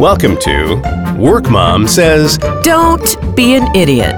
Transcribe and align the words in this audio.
Welcome 0.00 0.38
to 0.38 1.16
Work 1.18 1.50
Mom 1.50 1.86
Says. 1.86 2.38
Don't 2.62 3.36
be 3.36 3.54
an 3.54 3.76
idiot. 3.76 4.16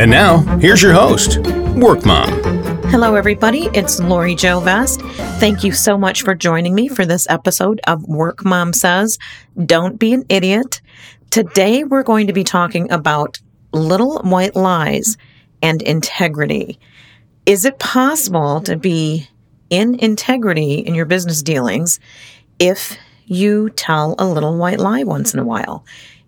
And 0.00 0.10
now, 0.10 0.38
here's 0.56 0.82
your 0.82 0.94
host, 0.94 1.36
Work 1.76 2.06
Mom. 2.06 2.30
Hello, 2.84 3.14
everybody. 3.14 3.68
It's 3.74 4.00
Lori 4.00 4.34
Jo 4.34 4.60
Vest. 4.60 5.02
Thank 5.38 5.62
you 5.64 5.72
so 5.72 5.98
much 5.98 6.22
for 6.22 6.34
joining 6.34 6.74
me 6.74 6.88
for 6.88 7.04
this 7.04 7.28
episode 7.28 7.78
of 7.86 8.08
Work 8.08 8.42
Mom 8.42 8.72
Says. 8.72 9.18
Don't 9.66 9.98
be 9.98 10.14
an 10.14 10.24
idiot. 10.30 10.80
Today, 11.28 11.84
we're 11.84 12.04
going 12.04 12.28
to 12.28 12.32
be 12.32 12.42
talking 12.42 12.90
about 12.90 13.38
little 13.74 14.22
white 14.22 14.56
lies 14.56 15.18
and 15.60 15.82
integrity. 15.82 16.80
Is 17.44 17.66
it 17.66 17.78
possible 17.78 18.62
to 18.62 18.78
be 18.78 19.28
in 19.68 19.94
integrity 19.96 20.76
in 20.76 20.94
your 20.94 21.04
business 21.04 21.42
dealings 21.42 22.00
if 22.58 22.96
you 23.28 23.70
tell 23.70 24.14
a 24.18 24.26
little 24.26 24.56
white 24.56 24.80
lie 24.80 25.04
once 25.04 25.34
in 25.34 25.40
a 25.40 25.44
while? 25.44 25.84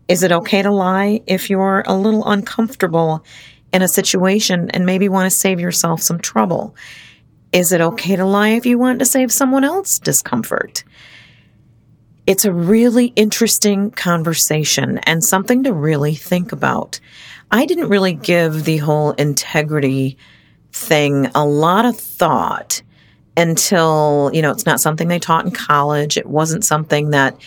Is 0.08 0.22
it 0.22 0.32
okay 0.32 0.62
to 0.62 0.70
lie 0.70 1.22
if 1.26 1.50
you're 1.50 1.82
a 1.86 1.96
little 1.96 2.28
uncomfortable 2.28 3.24
in 3.72 3.82
a 3.82 3.88
situation 3.88 4.70
and 4.70 4.84
maybe 4.84 5.08
want 5.08 5.30
to 5.30 5.36
save 5.36 5.60
yourself 5.60 6.02
some 6.02 6.18
trouble? 6.18 6.74
Is 7.52 7.72
it 7.72 7.80
okay 7.80 8.16
to 8.16 8.24
lie 8.24 8.50
if 8.50 8.66
you 8.66 8.78
want 8.78 8.98
to 8.98 9.04
save 9.04 9.32
someone 9.32 9.64
else 9.64 9.98
discomfort? 9.98 10.84
It's 12.26 12.44
a 12.44 12.52
really 12.52 13.06
interesting 13.16 13.90
conversation 13.90 14.98
and 14.98 15.24
something 15.24 15.64
to 15.64 15.72
really 15.72 16.14
think 16.14 16.52
about. 16.52 17.00
I 17.50 17.66
didn't 17.66 17.88
really 17.88 18.12
give 18.12 18.64
the 18.64 18.76
whole 18.76 19.12
integrity 19.12 20.16
thing 20.72 21.26
a 21.34 21.44
lot 21.44 21.84
of 21.84 21.98
thought 21.98 22.82
until, 23.36 24.30
you 24.32 24.42
know, 24.42 24.50
it's 24.50 24.66
not 24.66 24.80
something 24.80 25.08
they 25.08 25.18
taught 25.18 25.44
in 25.44 25.50
college. 25.50 26.16
It 26.16 26.26
wasn't 26.26 26.64
something 26.64 27.10
that, 27.10 27.40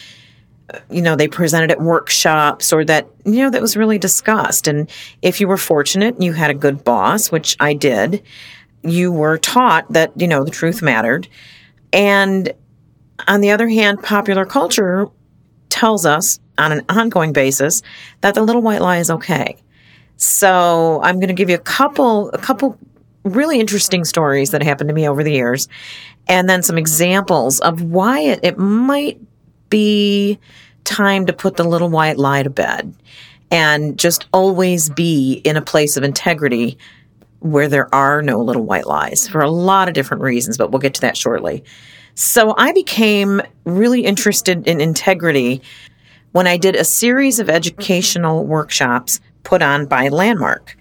you 0.90 1.02
know, 1.02 1.16
they 1.16 1.28
presented 1.28 1.72
at 1.72 1.82
workshops 1.82 2.72
or 2.72 2.86
that, 2.86 3.08
you 3.26 3.44
know, 3.44 3.50
that 3.50 3.62
was 3.62 3.78
really 3.78 3.98
discussed. 3.98 4.68
And 4.68 4.90
if 5.22 5.42
you 5.42 5.48
were 5.48 5.58
fortunate 5.58 6.16
and 6.16 6.24
you 6.24 6.34
had 6.34 6.50
a 6.50 6.56
good 6.56 6.84
boss, 6.84 7.32
which 7.32 7.56
I 7.60 7.74
did, 7.74 8.24
you 8.84 9.12
were 9.12 9.38
taught 9.38 9.92
that, 9.92 10.12
you 10.20 10.28
know, 10.28 10.44
the 10.44 10.52
truth 10.52 10.82
mattered. 10.82 11.28
And 11.92 12.54
on 13.28 13.42
the 13.42 13.52
other 13.52 13.68
hand, 13.68 14.02
popular 14.02 14.46
culture 14.46 15.08
tells 15.70 16.06
us 16.06 16.40
on 16.58 16.72
an 16.72 16.86
ongoing 16.90 17.34
basis 17.34 17.82
that 18.22 18.36
the 18.36 18.42
little 18.42 18.62
white 18.62 18.82
lie 18.82 18.98
is 18.98 19.10
okay. 19.10 19.58
So 20.18 21.02
I'm 21.04 21.16
going 21.16 21.28
to 21.28 21.34
give 21.34 21.50
you 21.50 21.56
a 21.56 21.60
couple, 21.60 22.30
a 22.30 22.38
couple 22.38 22.78
really 23.24 23.60
interesting 23.60 24.04
stories 24.04 24.52
that 24.52 24.64
happened 24.64 24.90
to 24.90 24.94
me 24.94 25.08
over 25.08 25.24
the 25.24 25.32
years, 25.32 25.68
and 26.28 26.50
then 26.50 26.64
some 26.64 26.78
examples 26.78 27.60
of 27.62 27.82
why 27.82 28.20
it, 28.20 28.40
it 28.44 28.58
might 28.58 29.20
be 29.70 30.40
time 30.84 31.26
to 31.26 31.34
put 31.34 31.56
the 31.56 31.64
little 31.64 31.90
white 31.90 32.18
lie 32.18 32.44
to 32.44 32.50
bed 32.50 32.94
and 33.52 33.98
just 33.98 34.26
always 34.34 34.90
be 34.90 35.42
in 35.44 35.56
a 35.58 35.62
place 35.62 35.96
of 35.96 36.04
integrity 36.04 36.78
where 37.40 37.68
there 37.68 37.94
are 37.94 38.22
no 38.22 38.40
little 38.42 38.64
white 38.64 38.88
lies 38.88 39.28
for 39.28 39.42
a 39.42 39.50
lot 39.50 39.88
of 39.88 39.94
different 39.94 40.24
reasons, 40.24 40.58
but 40.58 40.72
we'll 40.72 40.80
get 40.80 40.94
to 40.94 41.02
that 41.02 41.18
shortly. 41.18 41.64
So 42.16 42.56
I 42.58 42.72
became 42.72 43.42
really 43.66 44.06
interested 44.06 44.68
in 44.68 44.80
integrity 44.80 45.62
when 46.32 46.48
I 46.48 46.58
did 46.58 46.76
a 46.76 46.84
series 46.84 47.40
of 47.40 47.50
educational 47.50 48.46
workshops 48.46 49.20
put 49.44 49.62
on 49.62 49.86
by 49.86 50.08
Landmark. 50.10 50.78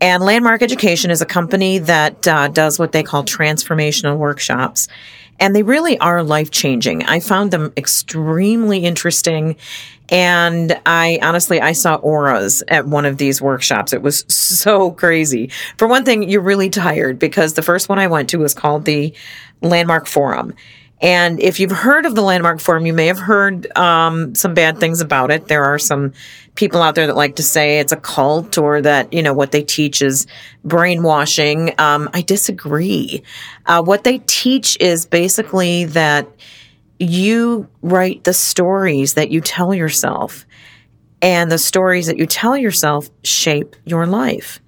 And 0.00 0.22
Landmark 0.22 0.62
Education 0.62 1.10
is 1.10 1.20
a 1.20 1.26
company 1.26 1.78
that 1.78 2.26
uh, 2.26 2.48
does 2.48 2.78
what 2.78 2.92
they 2.92 3.02
call 3.02 3.22
transformational 3.22 4.16
workshops. 4.16 4.88
And 5.38 5.54
they 5.54 5.62
really 5.62 5.98
are 5.98 6.22
life 6.22 6.50
changing. 6.50 7.04
I 7.04 7.20
found 7.20 7.50
them 7.50 7.72
extremely 7.76 8.84
interesting. 8.84 9.56
And 10.08 10.78
I 10.86 11.18
honestly, 11.22 11.60
I 11.60 11.72
saw 11.72 11.96
auras 11.96 12.62
at 12.68 12.86
one 12.86 13.04
of 13.04 13.18
these 13.18 13.40
workshops. 13.42 13.92
It 13.92 14.02
was 14.02 14.24
so 14.28 14.90
crazy. 14.90 15.50
For 15.76 15.86
one 15.86 16.04
thing, 16.04 16.28
you're 16.28 16.40
really 16.40 16.70
tired 16.70 17.18
because 17.18 17.54
the 17.54 17.62
first 17.62 17.88
one 17.88 17.98
I 17.98 18.06
went 18.06 18.30
to 18.30 18.38
was 18.38 18.54
called 18.54 18.86
the 18.86 19.14
Landmark 19.60 20.06
Forum. 20.06 20.54
And 21.00 21.40
if 21.40 21.60
you've 21.60 21.70
heard 21.70 22.04
of 22.04 22.14
the 22.14 22.20
Landmark 22.20 22.60
Forum, 22.60 22.84
you 22.84 22.92
may 22.92 23.06
have 23.06 23.18
heard 23.18 23.74
um, 23.76 24.34
some 24.34 24.52
bad 24.52 24.78
things 24.78 25.00
about 25.00 25.30
it. 25.30 25.48
There 25.48 25.64
are 25.64 25.78
some 25.78 26.12
people 26.56 26.82
out 26.82 26.94
there 26.94 27.06
that 27.06 27.16
like 27.16 27.36
to 27.36 27.42
say 27.42 27.78
it's 27.78 27.92
a 27.92 27.96
cult 27.96 28.58
or 28.58 28.82
that, 28.82 29.12
you 29.12 29.22
know, 29.22 29.32
what 29.32 29.50
they 29.50 29.62
teach 29.62 30.02
is 30.02 30.26
brainwashing. 30.62 31.74
Um, 31.78 32.10
I 32.12 32.20
disagree. 32.20 33.22
Uh, 33.64 33.82
what 33.82 34.04
they 34.04 34.18
teach 34.26 34.76
is 34.78 35.06
basically 35.06 35.86
that 35.86 36.28
you 36.98 37.66
write 37.80 38.24
the 38.24 38.34
stories 38.34 39.14
that 39.14 39.30
you 39.30 39.40
tell 39.40 39.72
yourself, 39.72 40.44
and 41.22 41.50
the 41.50 41.58
stories 41.58 42.06
that 42.08 42.18
you 42.18 42.26
tell 42.26 42.58
yourself 42.58 43.08
shape 43.24 43.74
your 43.86 44.06
life. 44.06 44.60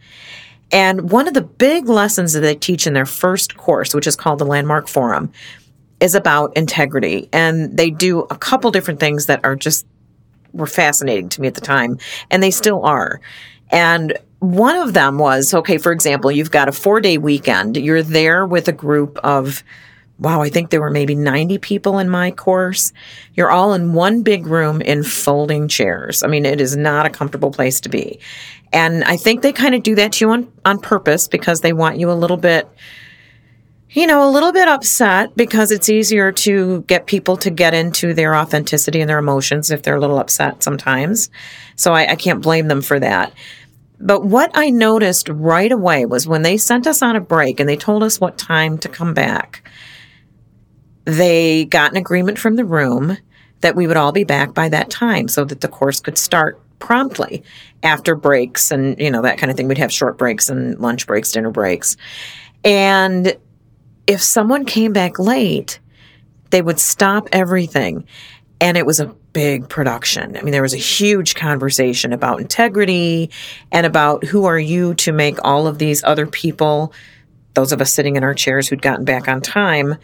And 0.71 1.10
one 1.10 1.28
of 1.28 1.34
the 1.34 1.42
big 1.42 1.91
lessons 1.91 2.32
that 2.32 2.41
they 2.41 2.54
teach 2.54 2.87
in 2.87 2.94
their 2.94 3.04
first 3.04 3.59
course, 3.59 3.94
which 3.94 4.06
is 4.06 4.16
called 4.16 4.38
the 4.38 4.47
Landmark 4.47 4.88
Forum, 4.88 5.31
is 6.02 6.16
about 6.16 6.56
integrity. 6.56 7.28
And 7.32 7.76
they 7.76 7.88
do 7.88 8.20
a 8.22 8.36
couple 8.36 8.72
different 8.72 8.98
things 8.98 9.26
that 9.26 9.40
are 9.44 9.54
just 9.54 9.86
were 10.52 10.66
fascinating 10.66 11.28
to 11.30 11.40
me 11.40 11.46
at 11.46 11.54
the 11.54 11.60
time, 11.60 11.98
and 12.30 12.42
they 12.42 12.50
still 12.50 12.84
are. 12.84 13.20
And 13.70 14.18
one 14.41 14.76
of 14.76 14.92
them 14.92 15.18
was 15.18 15.54
okay, 15.54 15.78
for 15.78 15.92
example, 15.92 16.30
you've 16.30 16.50
got 16.50 16.68
a 16.68 16.72
four 16.72 17.00
day 17.00 17.16
weekend. 17.16 17.76
You're 17.76 18.02
there 18.02 18.44
with 18.44 18.66
a 18.66 18.72
group 18.72 19.16
of, 19.18 19.62
wow, 20.18 20.42
I 20.42 20.50
think 20.50 20.70
there 20.70 20.80
were 20.80 20.91
maybe 20.91 21.14
90 21.14 21.58
people 21.58 21.98
in 21.98 22.10
my 22.10 22.32
course. 22.32 22.92
You're 23.34 23.52
all 23.52 23.72
in 23.72 23.94
one 23.94 24.22
big 24.22 24.46
room 24.46 24.82
in 24.82 25.04
folding 25.04 25.68
chairs. 25.68 26.24
I 26.24 26.26
mean, 26.26 26.44
it 26.44 26.60
is 26.60 26.76
not 26.76 27.06
a 27.06 27.10
comfortable 27.10 27.52
place 27.52 27.80
to 27.80 27.88
be. 27.88 28.18
And 28.72 29.04
I 29.04 29.16
think 29.16 29.42
they 29.42 29.52
kind 29.52 29.74
of 29.74 29.84
do 29.84 29.94
that 29.94 30.12
to 30.14 30.24
you 30.24 30.32
on, 30.32 30.52
on 30.64 30.80
purpose 30.80 31.28
because 31.28 31.60
they 31.60 31.72
want 31.72 31.98
you 31.98 32.10
a 32.10 32.12
little 32.12 32.36
bit 32.36 32.68
you 33.94 34.06
know, 34.06 34.26
a 34.26 34.30
little 34.30 34.53
bit 34.53 34.69
upset 34.69 35.36
because 35.36 35.70
it's 35.70 35.88
easier 35.88 36.32
to 36.32 36.82
get 36.82 37.06
people 37.06 37.36
to 37.36 37.50
get 37.50 37.75
into 37.75 38.14
their 38.14 38.34
authenticity 38.34 39.00
and 39.00 39.08
their 39.08 39.19
emotions 39.19 39.70
if 39.70 39.82
they're 39.82 39.97
a 39.97 40.00
little 40.00 40.19
upset 40.19 40.62
sometimes. 40.62 41.28
So 41.76 41.92
I, 41.92 42.12
I, 42.12 42.16
can't 42.16 42.42
blame 42.42 42.69
them 42.69 42.80
for 42.80 42.98
that. 43.00 43.34
But 44.00 44.25
what 44.25 44.50
I 44.54 44.70
noticed 44.70 45.28
right 45.28 45.70
away 45.70 46.06
was 46.06 46.26
when 46.26 46.42
they 46.42 46.56
sent 46.56 46.86
us 46.86 47.03
on 47.03 47.16
a 47.16 47.20
break 47.20 47.60
and 47.60 47.69
they 47.69 47.76
told 47.76 48.03
us 48.03 48.19
what 48.19 48.38
time 48.38 48.78
to 48.78 48.88
come 48.88 49.12
back, 49.14 49.69
they 51.04 51.66
got 51.66 51.91
an 51.91 51.98
agreement 51.98 52.38
from 52.38 52.56
the 52.56 52.64
room 52.64 53.19
that 53.60 53.76
we 53.76 53.86
would 53.86 53.97
all 53.97 54.12
be 54.12 54.24
back 54.24 54.54
by 54.54 54.69
that 54.70 54.91
time 54.91 55.28
so 55.28 55.44
that 55.44 55.60
the 55.60 55.69
course 55.69 56.00
could 56.00 56.19
start 56.19 56.60
promptly 56.78 57.44
after 57.82 58.16
breaks 58.16 58.72
and, 58.72 58.98
you 58.98 59.10
know, 59.10 59.22
that 59.22 59.38
kind 59.38 59.50
of 59.50 59.56
thing. 59.56 59.69
We'd 59.69 59.78
have 59.78 59.92
short 59.92 60.19
breaks 60.19 60.48
and 60.48 60.78
lunch 60.80 61.06
breaks, 61.06 61.30
dinner 61.30 61.50
breaks. 61.50 61.97
And 62.64 63.36
if 64.06 64.22
someone 64.22 64.64
came 64.64 64.92
back 64.92 65.18
late, 65.18 65.78
they 66.50 66.62
would 66.62 66.78
stop 66.78 67.28
everything. 67.32 68.06
And 68.60 68.76
it 68.76 68.86
was 68.86 69.00
a 69.00 69.06
big 69.32 69.68
production. 69.68 70.36
I 70.36 70.42
mean, 70.42 70.52
there 70.52 70.62
was 70.62 70.74
a 70.74 70.78
huge 70.78 71.34
conversation 71.34 72.12
about 72.12 72.41
integrity 72.41 73.30
and 73.72 73.86
about 73.86 74.24
who 74.24 74.44
are 74.44 74.58
you 74.58 74.94
to 74.94 75.12
make 75.12 75.38
all 75.42 75.66
of 75.66 75.78
these 75.78 76.04
other 76.04 76.26
people, 76.26 76.92
those 77.54 77.72
of 77.72 77.80
us 77.80 77.92
sitting 77.92 78.16
in 78.16 78.22
our 78.22 78.34
chairs 78.34 78.68
who'd 78.68 78.82
gotten 78.82 79.04
back 79.04 79.28
on 79.28 79.41
time, 79.41 79.96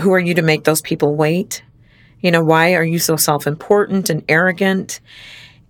who 0.00 0.12
are 0.12 0.20
you 0.20 0.34
to 0.34 0.42
make 0.42 0.64
those 0.64 0.82
people 0.82 1.14
wait? 1.14 1.62
You 2.20 2.30
know, 2.30 2.42
why 2.42 2.74
are 2.74 2.84
you 2.84 2.98
so 2.98 3.16
self 3.16 3.46
important 3.46 4.10
and 4.10 4.24
arrogant? 4.28 5.00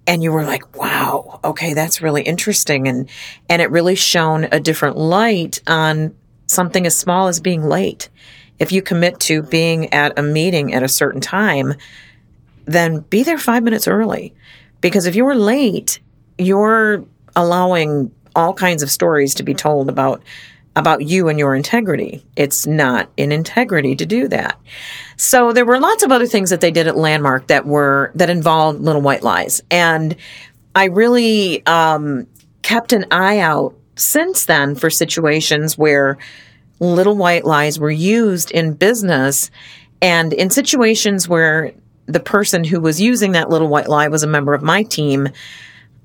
and 0.06 0.22
you 0.22 0.32
were 0.32 0.44
like 0.44 0.76
wow 0.76 1.40
okay 1.44 1.72
that's 1.72 2.02
really 2.02 2.22
interesting 2.22 2.88
and 2.88 3.08
and 3.48 3.62
it 3.62 3.70
really 3.70 3.94
shone 3.94 4.44
a 4.52 4.60
different 4.60 4.96
light 4.96 5.62
on 5.66 6.14
something 6.46 6.86
as 6.86 6.96
small 6.96 7.28
as 7.28 7.40
being 7.40 7.62
late. 7.62 8.08
If 8.58 8.72
you 8.72 8.82
commit 8.82 9.18
to 9.20 9.42
being 9.42 9.92
at 9.92 10.18
a 10.18 10.22
meeting 10.22 10.74
at 10.74 10.82
a 10.82 10.88
certain 10.88 11.20
time, 11.20 11.74
then 12.66 13.00
be 13.00 13.22
there 13.22 13.38
five 13.38 13.62
minutes 13.62 13.88
early. 13.88 14.34
Because 14.80 15.06
if 15.06 15.14
you're 15.14 15.34
late, 15.34 16.00
you're 16.38 17.04
allowing 17.36 18.12
all 18.36 18.52
kinds 18.52 18.82
of 18.82 18.90
stories 18.90 19.34
to 19.34 19.42
be 19.42 19.54
told 19.54 19.88
about 19.88 20.22
about 20.76 21.02
you 21.02 21.28
and 21.28 21.38
your 21.38 21.54
integrity. 21.54 22.26
It's 22.34 22.66
not 22.66 23.08
in 23.16 23.30
integrity 23.30 23.94
to 23.94 24.04
do 24.04 24.26
that. 24.28 24.58
So 25.16 25.52
there 25.52 25.64
were 25.64 25.78
lots 25.78 26.02
of 26.02 26.10
other 26.10 26.26
things 26.26 26.50
that 26.50 26.60
they 26.60 26.72
did 26.72 26.88
at 26.88 26.96
Landmark 26.96 27.46
that 27.46 27.64
were 27.64 28.10
that 28.16 28.28
involved 28.28 28.80
little 28.80 29.00
white 29.00 29.22
lies, 29.22 29.62
and 29.70 30.16
I 30.74 30.86
really 30.86 31.64
um, 31.66 32.26
kept 32.62 32.92
an 32.92 33.06
eye 33.10 33.38
out 33.38 33.76
since 33.96 34.46
then 34.46 34.74
for 34.74 34.90
situations 34.90 35.78
where 35.78 36.18
little 36.80 37.16
white 37.16 37.44
lies 37.44 37.78
were 37.78 37.90
used 37.90 38.50
in 38.50 38.74
business 38.74 39.50
and 40.02 40.32
in 40.32 40.50
situations 40.50 41.28
where 41.28 41.72
the 42.06 42.20
person 42.20 42.64
who 42.64 42.80
was 42.80 43.00
using 43.00 43.32
that 43.32 43.48
little 43.48 43.68
white 43.68 43.88
lie 43.88 44.08
was 44.08 44.22
a 44.22 44.26
member 44.26 44.52
of 44.52 44.62
my 44.62 44.82
team, 44.82 45.28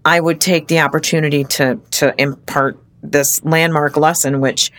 I 0.06 0.20
would 0.20 0.40
take 0.40 0.68
the 0.68 0.80
opportunity 0.80 1.44
to 1.46 1.82
to 1.92 2.14
impart 2.18 2.80
this 3.02 3.44
landmark 3.44 3.98
lesson 3.98 4.40
which 4.40 4.72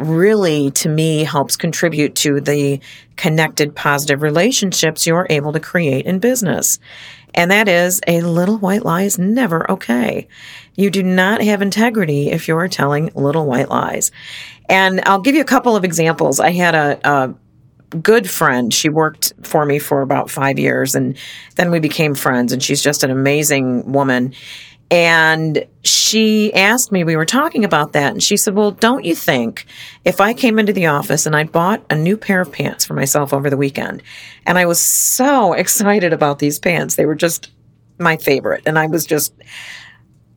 really, 0.00 0.70
to 0.70 0.88
me, 0.88 1.24
helps 1.24 1.56
contribute 1.56 2.14
to 2.14 2.40
the 2.40 2.80
connected, 3.16 3.76
positive 3.76 4.22
relationships 4.22 5.06
you're 5.06 5.26
able 5.28 5.52
to 5.52 5.60
create 5.60 6.06
in 6.06 6.18
business. 6.18 6.78
And 7.34 7.50
that 7.50 7.68
is 7.68 8.00
a 8.06 8.20
little 8.22 8.58
white 8.58 8.84
lie 8.84 9.02
is 9.02 9.18
never 9.18 9.70
okay. 9.70 10.28
You 10.74 10.90
do 10.90 11.02
not 11.02 11.42
have 11.42 11.62
integrity 11.62 12.30
if 12.30 12.48
you're 12.48 12.68
telling 12.68 13.10
little 13.14 13.46
white 13.46 13.68
lies. 13.68 14.10
And 14.68 15.00
I'll 15.04 15.20
give 15.20 15.34
you 15.34 15.40
a 15.40 15.44
couple 15.44 15.76
of 15.76 15.84
examples. 15.84 16.40
I 16.40 16.50
had 16.50 16.74
a, 16.74 17.00
a 17.08 17.34
good 17.98 18.28
friend. 18.28 18.72
She 18.72 18.88
worked 18.88 19.32
for 19.42 19.66
me 19.66 19.78
for 19.78 20.00
about 20.00 20.30
five 20.30 20.58
years 20.58 20.94
and 20.94 21.16
then 21.56 21.70
we 21.70 21.80
became 21.80 22.14
friends 22.14 22.52
and 22.52 22.62
she's 22.62 22.82
just 22.82 23.02
an 23.02 23.10
amazing 23.10 23.92
woman. 23.92 24.34
And 24.90 25.66
she 25.82 26.52
asked 26.52 26.90
me, 26.90 27.04
we 27.04 27.14
were 27.14 27.24
talking 27.24 27.64
about 27.64 27.92
that, 27.92 28.12
and 28.12 28.22
she 28.22 28.36
said, 28.36 28.54
Well, 28.54 28.72
don't 28.72 29.04
you 29.04 29.14
think 29.14 29.66
if 30.04 30.20
I 30.20 30.34
came 30.34 30.58
into 30.58 30.72
the 30.72 30.86
office 30.86 31.26
and 31.26 31.36
I 31.36 31.44
bought 31.44 31.84
a 31.88 31.94
new 31.94 32.16
pair 32.16 32.40
of 32.40 32.50
pants 32.50 32.84
for 32.84 32.94
myself 32.94 33.32
over 33.32 33.48
the 33.48 33.56
weekend, 33.56 34.02
and 34.46 34.58
I 34.58 34.66
was 34.66 34.80
so 34.80 35.52
excited 35.54 36.12
about 36.12 36.40
these 36.40 36.58
pants, 36.58 36.96
they 36.96 37.06
were 37.06 37.14
just 37.14 37.50
my 37.98 38.16
favorite, 38.16 38.64
and 38.66 38.78
I 38.78 38.88
was 38.88 39.06
just 39.06 39.32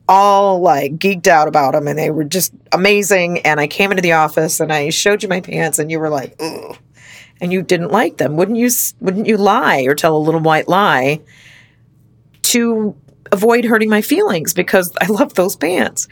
all 0.06 0.60
like 0.60 0.98
geeked 0.98 1.26
out 1.26 1.48
about 1.48 1.72
them, 1.72 1.88
and 1.88 1.98
they 1.98 2.12
were 2.12 2.24
just 2.24 2.54
amazing. 2.70 3.40
And 3.40 3.58
I 3.58 3.66
came 3.66 3.90
into 3.90 4.02
the 4.02 4.12
office 4.12 4.60
and 4.60 4.72
I 4.72 4.90
showed 4.90 5.22
you 5.24 5.28
my 5.28 5.40
pants, 5.40 5.80
and 5.80 5.90
you 5.90 5.98
were 5.98 6.10
like, 6.10 6.36
Ugh. 6.38 6.78
And 7.40 7.52
you 7.52 7.62
didn't 7.62 7.90
like 7.90 8.18
them. 8.18 8.36
Wouldn't 8.36 8.56
you? 8.56 8.70
Wouldn't 9.00 9.26
you 9.26 9.36
lie 9.36 9.82
or 9.82 9.96
tell 9.96 10.16
a 10.16 10.18
little 10.18 10.40
white 10.40 10.68
lie 10.68 11.20
to 12.42 12.94
avoid 13.32 13.64
hurting 13.64 13.90
my 13.90 14.00
feelings 14.00 14.54
because 14.54 14.92
I 15.00 15.06
love 15.06 15.34
those 15.34 15.56
pants. 15.56 16.08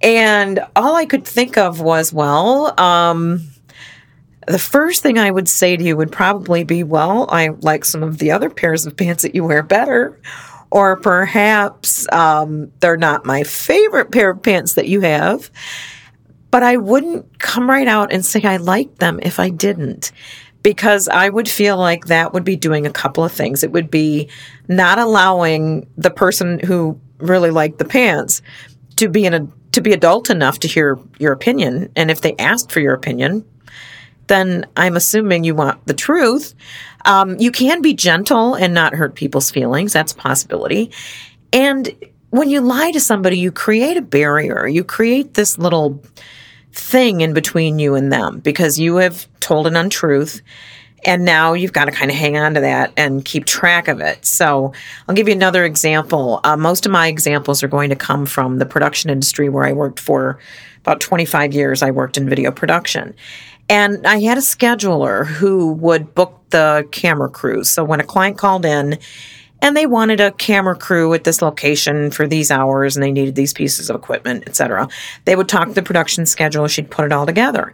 And 0.00 0.60
all 0.76 0.96
I 0.96 1.06
could 1.06 1.24
think 1.24 1.56
of 1.58 1.80
was, 1.80 2.12
well, 2.12 2.78
um, 2.80 3.48
the 4.46 4.58
first 4.58 5.02
thing 5.02 5.18
I 5.18 5.30
would 5.30 5.48
say 5.48 5.76
to 5.76 5.84
you 5.84 5.96
would 5.96 6.12
probably 6.12 6.64
be, 6.64 6.82
well, 6.82 7.26
I 7.30 7.48
like 7.60 7.84
some 7.84 8.02
of 8.02 8.18
the 8.18 8.30
other 8.32 8.50
pairs 8.50 8.86
of 8.86 8.96
pants 8.96 9.22
that 9.22 9.34
you 9.34 9.44
wear 9.44 9.62
better. 9.62 10.20
Or 10.70 10.96
perhaps 10.96 12.10
um, 12.12 12.72
they're 12.80 12.96
not 12.96 13.26
my 13.26 13.42
favorite 13.42 14.10
pair 14.10 14.30
of 14.30 14.42
pants 14.42 14.72
that 14.74 14.88
you 14.88 15.02
have. 15.02 15.50
But 16.50 16.62
I 16.62 16.78
wouldn't 16.78 17.38
come 17.38 17.68
right 17.68 17.86
out 17.86 18.12
and 18.12 18.24
say 18.24 18.42
I 18.42 18.56
liked 18.56 18.98
them 18.98 19.20
if 19.22 19.38
I 19.38 19.50
didn't 19.50 20.12
because 20.62 21.08
I 21.08 21.28
would 21.28 21.48
feel 21.48 21.76
like 21.76 22.06
that 22.06 22.32
would 22.32 22.44
be 22.44 22.56
doing 22.56 22.86
a 22.86 22.90
couple 22.90 23.24
of 23.24 23.32
things. 23.32 23.62
It 23.62 23.72
would 23.72 23.90
be 23.90 24.28
not 24.68 24.98
allowing 24.98 25.86
the 25.96 26.10
person 26.10 26.58
who 26.60 26.98
really 27.18 27.50
liked 27.50 27.78
the 27.78 27.84
pants 27.84 28.42
to 28.96 29.08
be 29.08 29.24
in 29.24 29.34
a 29.34 29.46
to 29.72 29.80
be 29.80 29.92
adult 29.92 30.28
enough 30.28 30.58
to 30.60 30.68
hear 30.68 30.98
your 31.18 31.32
opinion. 31.32 31.90
And 31.96 32.10
if 32.10 32.20
they 32.20 32.36
asked 32.36 32.70
for 32.70 32.80
your 32.80 32.92
opinion, 32.92 33.44
then 34.26 34.66
I'm 34.76 34.96
assuming 34.96 35.44
you 35.44 35.54
want 35.54 35.86
the 35.86 35.94
truth. 35.94 36.54
Um, 37.06 37.38
you 37.38 37.50
can 37.50 37.80
be 37.80 37.94
gentle 37.94 38.54
and 38.54 38.74
not 38.74 38.94
hurt 38.94 39.14
people's 39.14 39.50
feelings. 39.50 39.94
That's 39.94 40.12
a 40.12 40.16
possibility. 40.16 40.90
And 41.54 41.90
when 42.30 42.50
you 42.50 42.60
lie 42.60 42.92
to 42.92 43.00
somebody, 43.00 43.38
you 43.38 43.50
create 43.50 43.96
a 43.96 44.02
barrier. 44.02 44.66
You 44.66 44.84
create 44.84 45.34
this 45.34 45.58
little 45.58 46.02
thing 46.72 47.20
in 47.20 47.32
between 47.32 47.78
you 47.78 47.94
and 47.94 48.12
them 48.12 48.40
because 48.40 48.78
you 48.78 48.96
have 48.96 49.28
told 49.40 49.66
an 49.66 49.76
untruth 49.76 50.42
and 51.04 51.24
now 51.24 51.52
you've 51.52 51.72
got 51.72 51.86
to 51.86 51.90
kind 51.90 52.10
of 52.10 52.16
hang 52.16 52.36
on 52.36 52.54
to 52.54 52.60
that 52.60 52.92
and 52.96 53.24
keep 53.24 53.44
track 53.44 53.88
of 53.88 54.00
it. 54.00 54.24
So 54.24 54.72
I'll 55.08 55.14
give 55.14 55.28
you 55.28 55.34
another 55.34 55.64
example. 55.64 56.40
Uh, 56.44 56.56
most 56.56 56.86
of 56.86 56.92
my 56.92 57.08
examples 57.08 57.62
are 57.62 57.68
going 57.68 57.90
to 57.90 57.96
come 57.96 58.24
from 58.24 58.58
the 58.58 58.66
production 58.66 59.10
industry 59.10 59.48
where 59.48 59.64
I 59.64 59.72
worked 59.72 59.98
for 59.98 60.38
about 60.78 61.00
25 61.00 61.52
years. 61.54 61.82
I 61.82 61.90
worked 61.90 62.16
in 62.16 62.28
video 62.28 62.50
production. 62.52 63.14
And 63.68 64.06
I 64.06 64.20
had 64.20 64.38
a 64.38 64.42
scheduler 64.42 65.26
who 65.26 65.72
would 65.72 66.14
book 66.14 66.40
the 66.50 66.86
camera 66.92 67.28
crews. 67.28 67.70
So 67.70 67.84
when 67.84 68.00
a 68.00 68.04
client 68.04 68.38
called 68.38 68.64
in 68.64 68.98
and 69.62 69.76
they 69.76 69.86
wanted 69.86 70.20
a 70.20 70.32
camera 70.32 70.76
crew 70.76 71.14
at 71.14 71.22
this 71.22 71.40
location 71.40 72.10
for 72.10 72.26
these 72.26 72.50
hours 72.50 72.96
and 72.96 73.02
they 73.02 73.12
needed 73.12 73.36
these 73.36 73.52
pieces 73.52 73.88
of 73.88 73.96
equipment, 73.96 74.42
etc. 74.46 74.88
They 75.24 75.36
would 75.36 75.48
talk 75.48 75.72
the 75.72 75.82
production 75.82 76.26
schedule, 76.26 76.66
she'd 76.66 76.90
put 76.90 77.06
it 77.06 77.12
all 77.12 77.24
together. 77.24 77.72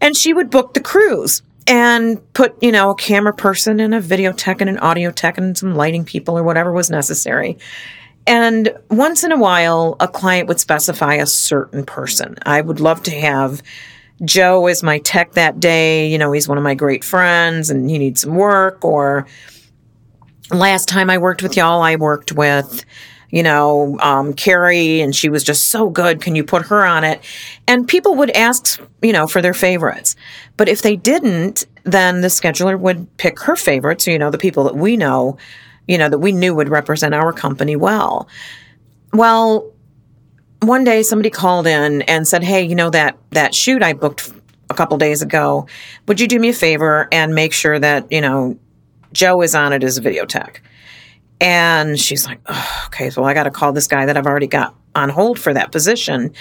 And 0.00 0.16
she 0.16 0.32
would 0.32 0.48
book 0.48 0.74
the 0.74 0.80
crews 0.80 1.42
and 1.66 2.20
put, 2.32 2.60
you 2.62 2.72
know, 2.72 2.90
a 2.90 2.94
camera 2.94 3.34
person 3.34 3.80
and 3.80 3.94
a 3.94 4.00
video 4.00 4.32
tech 4.32 4.60
and 4.60 4.70
an 4.70 4.78
audio 4.78 5.10
tech 5.10 5.38
and 5.38 5.58
some 5.58 5.74
lighting 5.74 6.04
people 6.04 6.38
or 6.38 6.44
whatever 6.44 6.72
was 6.72 6.88
necessary. 6.88 7.58
And 8.26 8.72
once 8.88 9.24
in 9.24 9.32
a 9.32 9.38
while, 9.38 9.96
a 9.98 10.06
client 10.06 10.46
would 10.46 10.60
specify 10.60 11.14
a 11.14 11.26
certain 11.26 11.84
person. 11.84 12.36
I 12.44 12.60
would 12.60 12.78
love 12.78 13.02
to 13.04 13.10
have 13.10 13.62
Joe 14.24 14.68
as 14.68 14.84
my 14.84 14.98
tech 15.00 15.32
that 15.32 15.58
day. 15.58 16.08
You 16.08 16.18
know, 16.18 16.30
he's 16.30 16.48
one 16.48 16.58
of 16.58 16.64
my 16.64 16.74
great 16.74 17.02
friends 17.02 17.70
and 17.70 17.90
he 17.90 17.98
needs 17.98 18.20
some 18.20 18.36
work 18.36 18.84
or 18.84 19.26
last 20.52 20.88
time 20.88 21.10
I 21.10 21.18
worked 21.18 21.42
with 21.42 21.56
y'all, 21.56 21.82
I 21.82 21.96
worked 21.96 22.32
with, 22.32 22.84
you 23.30 23.42
know, 23.42 23.98
um, 24.00 24.34
Carrie, 24.34 25.00
and 25.00 25.14
she 25.14 25.28
was 25.28 25.42
just 25.42 25.70
so 25.70 25.88
good. 25.88 26.20
Can 26.20 26.34
you 26.34 26.44
put 26.44 26.66
her 26.66 26.84
on 26.84 27.04
it? 27.04 27.20
And 27.66 27.88
people 27.88 28.14
would 28.16 28.30
ask, 28.30 28.80
you 29.02 29.12
know, 29.12 29.26
for 29.26 29.40
their 29.42 29.54
favorites. 29.54 30.16
But 30.56 30.68
if 30.68 30.82
they 30.82 30.96
didn't, 30.96 31.66
then 31.84 32.20
the 32.20 32.28
scheduler 32.28 32.78
would 32.78 33.16
pick 33.16 33.40
her 33.40 33.56
favorites, 33.56 34.06
you 34.06 34.18
know, 34.18 34.30
the 34.30 34.38
people 34.38 34.64
that 34.64 34.76
we 34.76 34.96
know, 34.96 35.38
you 35.88 35.98
know, 35.98 36.08
that 36.08 36.18
we 36.18 36.32
knew 36.32 36.54
would 36.54 36.68
represent 36.68 37.14
our 37.14 37.32
company 37.32 37.76
well. 37.76 38.28
Well, 39.12 39.72
one 40.60 40.84
day 40.84 41.02
somebody 41.02 41.30
called 41.30 41.66
in 41.66 42.02
and 42.02 42.26
said, 42.26 42.44
"Hey, 42.44 42.62
you 42.62 42.76
know 42.76 42.88
that 42.90 43.16
that 43.30 43.52
shoot 43.52 43.82
I 43.82 43.94
booked 43.94 44.32
a 44.70 44.74
couple 44.74 44.96
days 44.96 45.22
ago. 45.22 45.66
Would 46.06 46.20
you 46.20 46.26
do 46.26 46.38
me 46.38 46.50
a 46.50 46.52
favor 46.54 47.08
and 47.12 47.34
make 47.34 47.52
sure 47.52 47.78
that, 47.78 48.10
you 48.10 48.20
know, 48.20 48.58
Joe 49.12 49.42
is 49.42 49.54
on 49.54 49.72
it 49.72 49.84
as 49.84 49.98
a 49.98 50.00
video 50.00 50.24
tech. 50.24 50.62
And 51.40 51.98
she's 51.98 52.24
like, 52.24 52.40
oh, 52.46 52.82
okay, 52.86 53.10
so 53.10 53.24
I 53.24 53.34
got 53.34 53.44
to 53.44 53.50
call 53.50 53.72
this 53.72 53.88
guy 53.88 54.06
that 54.06 54.16
I've 54.16 54.26
already 54.26 54.46
got 54.46 54.76
on 54.94 55.08
hold 55.08 55.40
for 55.40 55.52
that 55.52 55.72
position 55.72 56.32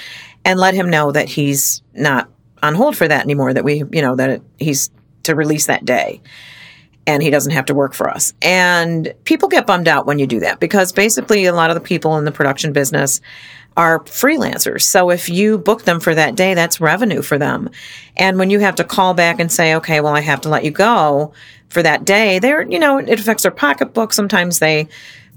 and 0.45 0.59
let 0.59 0.75
him 0.75 0.89
know 0.89 1.11
that 1.11 1.27
he's 1.27 1.81
not 1.93 2.29
on 2.61 2.75
hold 2.75 2.95
for 2.95 3.07
that 3.07 3.23
anymore, 3.23 3.53
that 3.53 3.63
we, 3.63 3.83
you 3.91 4.01
know, 4.01 4.15
that 4.15 4.41
he's 4.59 4.91
to 5.23 5.35
release 5.35 5.67
that 5.67 5.85
day 5.85 6.21
and 7.07 7.23
he 7.23 7.29
doesn't 7.29 7.51
have 7.51 7.65
to 7.65 7.73
work 7.73 7.93
for 7.93 8.09
us. 8.09 8.33
And 8.41 9.13
people 9.23 9.49
get 9.49 9.65
bummed 9.65 9.87
out 9.87 10.05
when 10.05 10.19
you 10.19 10.27
do 10.27 10.39
that 10.41 10.59
because 10.59 10.91
basically 10.91 11.45
a 11.45 11.53
lot 11.53 11.69
of 11.69 11.75
the 11.75 11.81
people 11.81 12.17
in 12.17 12.25
the 12.25 12.31
production 12.31 12.73
business 12.73 13.21
are 13.77 13.99
freelancers. 14.01 14.83
So 14.83 15.09
if 15.09 15.29
you 15.29 15.57
book 15.57 15.83
them 15.83 15.99
for 15.99 16.13
that 16.13 16.35
day, 16.35 16.53
that's 16.53 16.81
revenue 16.81 17.21
for 17.21 17.37
them. 17.37 17.69
And 18.17 18.37
when 18.37 18.49
you 18.49 18.59
have 18.59 18.75
to 18.75 18.83
call 18.83 19.13
back 19.13 19.39
and 19.39 19.51
say, 19.51 19.75
okay, 19.75 20.01
well, 20.01 20.13
I 20.13 20.19
have 20.19 20.41
to 20.41 20.49
let 20.49 20.65
you 20.65 20.71
go 20.71 21.33
for 21.71 21.81
that 21.81 22.03
day, 22.03 22.37
they're, 22.37 22.69
you 22.69 22.77
know, 22.77 22.97
it 22.97 23.19
affects 23.19 23.43
their 23.43 23.51
pocketbook. 23.51 24.11
Sometimes 24.11 24.59
they, 24.59 24.89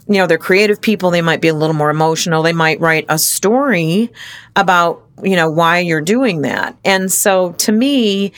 you 0.09 0.15
know, 0.15 0.27
they're 0.27 0.37
creative 0.37 0.81
people. 0.81 1.11
They 1.11 1.23
might 1.23 1.41
be 1.41 1.49
a 1.49 1.55
little 1.55 1.77
more 1.77 1.91
emotional. 1.91 2.43
They 2.43 2.53
might 2.53 2.81
write 2.81 3.07
a 3.09 3.19
story 3.19 4.11
about, 4.57 5.03
you 5.23 5.37
know, 5.37 5.49
why 5.49 5.79
you're 5.79 6.01
doing 6.01 6.43
that. 6.43 6.77
And 6.85 7.11
so 7.11 7.53
to 7.53 7.73
me, 7.73 8.33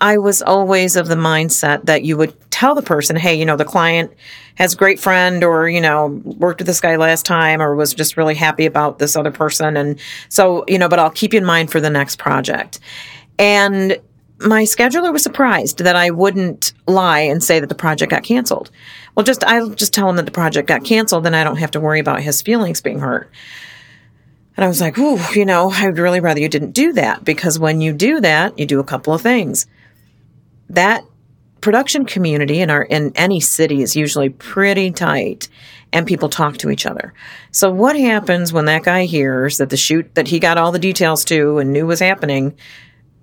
I 0.00 0.18
was 0.18 0.42
always 0.42 0.96
of 0.96 1.06
the 1.06 1.14
mindset 1.14 1.84
that 1.84 2.02
you 2.02 2.16
would 2.16 2.34
tell 2.50 2.74
the 2.74 2.82
person, 2.82 3.14
hey, 3.16 3.34
you 3.38 3.44
know, 3.44 3.56
the 3.56 3.64
client 3.64 4.12
has 4.56 4.74
a 4.74 4.76
great 4.76 4.98
friend 4.98 5.44
or, 5.44 5.68
you 5.68 5.80
know, 5.80 6.20
worked 6.24 6.60
with 6.60 6.66
this 6.66 6.80
guy 6.80 6.96
last 6.96 7.24
time 7.24 7.62
or 7.62 7.76
was 7.76 7.94
just 7.94 8.16
really 8.16 8.34
happy 8.34 8.66
about 8.66 8.98
this 8.98 9.14
other 9.14 9.30
person. 9.30 9.76
And 9.76 10.00
so, 10.28 10.64
you 10.66 10.78
know, 10.78 10.88
but 10.88 10.98
I'll 10.98 11.10
keep 11.10 11.32
you 11.32 11.38
in 11.38 11.44
mind 11.44 11.70
for 11.70 11.80
the 11.80 11.90
next 11.90 12.18
project. 12.18 12.80
And 13.38 13.98
my 14.40 14.62
scheduler 14.62 15.12
was 15.12 15.22
surprised 15.22 15.78
that 15.78 15.96
I 15.96 16.10
wouldn't 16.10 16.72
lie 16.86 17.20
and 17.20 17.42
say 17.42 17.60
that 17.60 17.68
the 17.68 17.74
project 17.74 18.10
got 18.10 18.22
canceled. 18.22 18.70
Well, 19.14 19.24
just 19.24 19.44
I'll 19.44 19.70
just 19.70 19.92
tell 19.92 20.08
him 20.08 20.16
that 20.16 20.24
the 20.24 20.32
project 20.32 20.68
got 20.68 20.84
canceled, 20.84 21.24
then 21.24 21.34
I 21.34 21.44
don't 21.44 21.56
have 21.56 21.72
to 21.72 21.80
worry 21.80 22.00
about 22.00 22.22
his 22.22 22.40
feelings 22.40 22.80
being 22.80 23.00
hurt. 23.00 23.30
And 24.56 24.64
I 24.64 24.68
was 24.68 24.80
like, 24.80 24.98
ooh, 24.98 25.18
you 25.34 25.44
know, 25.44 25.70
I'd 25.70 25.98
really 25.98 26.20
rather 26.20 26.40
you 26.40 26.48
didn't 26.48 26.72
do 26.72 26.92
that 26.94 27.24
because 27.24 27.58
when 27.58 27.80
you 27.80 27.92
do 27.92 28.20
that, 28.20 28.58
you 28.58 28.66
do 28.66 28.80
a 28.80 28.84
couple 28.84 29.12
of 29.12 29.20
things 29.20 29.66
that 30.70 31.04
production 31.60 32.06
community 32.06 32.60
in 32.60 32.70
our 32.70 32.82
in 32.82 33.12
any 33.16 33.40
city 33.40 33.82
is 33.82 33.96
usually 33.96 34.30
pretty 34.30 34.90
tight 34.90 35.48
and 35.92 36.06
people 36.06 36.28
talk 36.28 36.56
to 36.58 36.70
each 36.70 36.86
other. 36.86 37.12
So 37.50 37.70
what 37.70 37.96
happens 37.98 38.52
when 38.52 38.66
that 38.66 38.84
guy 38.84 39.04
hears 39.04 39.58
that 39.58 39.70
the 39.70 39.76
shoot 39.76 40.14
that 40.14 40.28
he 40.28 40.38
got 40.38 40.56
all 40.56 40.72
the 40.72 40.78
details 40.78 41.24
to 41.26 41.58
and 41.58 41.72
knew 41.72 41.86
was 41.86 42.00
happening 42.00 42.56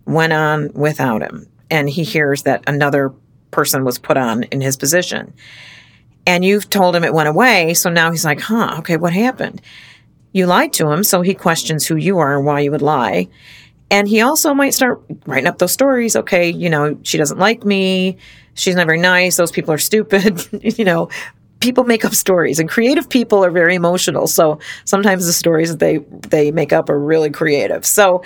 went 0.07 0.33
on 0.33 0.71
without 0.73 1.21
him 1.21 1.47
and 1.69 1.89
he 1.89 2.03
hears 2.03 2.43
that 2.43 2.63
another 2.67 3.13
person 3.51 3.83
was 3.83 3.99
put 3.99 4.17
on 4.17 4.43
in 4.43 4.61
his 4.61 4.77
position. 4.77 5.33
And 6.25 6.43
you've 6.43 6.69
told 6.69 6.95
him 6.95 7.03
it 7.03 7.13
went 7.13 7.29
away, 7.29 7.73
so 7.73 7.89
now 7.89 8.11
he's 8.11 8.25
like, 8.25 8.41
"Huh, 8.41 8.75
okay, 8.79 8.97
what 8.97 9.13
happened?" 9.13 9.61
You 10.33 10.45
lied 10.45 10.73
to 10.73 10.91
him, 10.91 11.03
so 11.03 11.21
he 11.21 11.33
questions 11.33 11.85
who 11.85 11.95
you 11.95 12.17
are 12.19 12.35
and 12.35 12.45
why 12.45 12.59
you 12.59 12.71
would 12.71 12.81
lie. 12.81 13.29
And 13.89 14.07
he 14.07 14.19
also 14.19 14.53
might 14.53 14.73
start 14.73 15.01
writing 15.25 15.47
up 15.47 15.57
those 15.57 15.71
stories. 15.71 16.15
Okay, 16.17 16.49
you 16.49 16.69
know, 16.69 16.97
she 17.03 17.17
doesn't 17.17 17.39
like 17.39 17.63
me. 17.63 18.17
She's 18.55 18.75
not 18.75 18.87
very 18.87 18.99
nice. 18.99 19.37
Those 19.37 19.51
people 19.51 19.73
are 19.73 19.77
stupid. 19.77 20.45
you 20.77 20.83
know, 20.83 21.09
people 21.59 21.85
make 21.85 22.03
up 22.03 22.13
stories 22.13 22.59
and 22.59 22.69
creative 22.69 23.09
people 23.09 23.43
are 23.43 23.51
very 23.51 23.75
emotional. 23.75 24.27
So 24.27 24.59
sometimes 24.85 25.25
the 25.25 25.33
stories 25.33 25.69
that 25.69 25.79
they, 25.79 25.97
they 26.29 26.51
make 26.51 26.73
up 26.73 26.89
are 26.89 26.99
really 26.99 27.29
creative. 27.29 27.85
So 27.85 28.23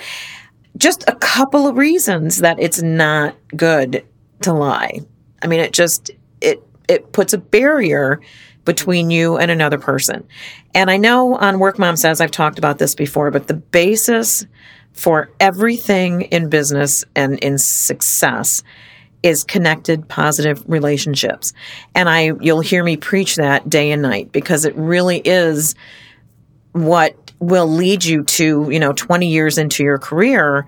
just 0.76 1.04
a 1.08 1.14
couple 1.16 1.66
of 1.66 1.76
reasons 1.76 2.38
that 2.38 2.58
it's 2.58 2.82
not 2.82 3.36
good 3.56 4.04
to 4.42 4.52
lie. 4.52 5.00
I 5.42 5.46
mean, 5.46 5.60
it 5.60 5.72
just 5.72 6.10
it 6.40 6.62
it 6.88 7.12
puts 7.12 7.32
a 7.32 7.38
barrier 7.38 8.20
between 8.64 9.10
you 9.10 9.36
and 9.36 9.50
another 9.50 9.78
person. 9.78 10.26
And 10.74 10.90
I 10.90 10.96
know 10.96 11.36
on 11.36 11.58
Work 11.58 11.78
Mom 11.78 11.96
Says 11.96 12.20
I've 12.20 12.30
talked 12.30 12.58
about 12.58 12.78
this 12.78 12.94
before, 12.94 13.30
but 13.30 13.48
the 13.48 13.54
basis 13.54 14.46
for 14.92 15.30
everything 15.40 16.22
in 16.22 16.48
business 16.48 17.04
and 17.16 17.38
in 17.40 17.58
success 17.58 18.62
is 19.22 19.44
connected 19.44 20.08
positive 20.08 20.64
relationships. 20.66 21.52
And 21.94 22.08
I 22.08 22.32
you'll 22.40 22.60
hear 22.60 22.82
me 22.84 22.96
preach 22.96 23.36
that 23.36 23.68
day 23.68 23.90
and 23.90 24.02
night 24.02 24.32
because 24.32 24.64
it 24.64 24.74
really 24.76 25.18
is 25.24 25.74
what 26.72 27.21
will 27.42 27.66
lead 27.66 28.04
you 28.04 28.22
to, 28.22 28.68
you 28.70 28.78
know, 28.78 28.92
20 28.92 29.26
years 29.26 29.58
into 29.58 29.82
your 29.82 29.98
career 29.98 30.64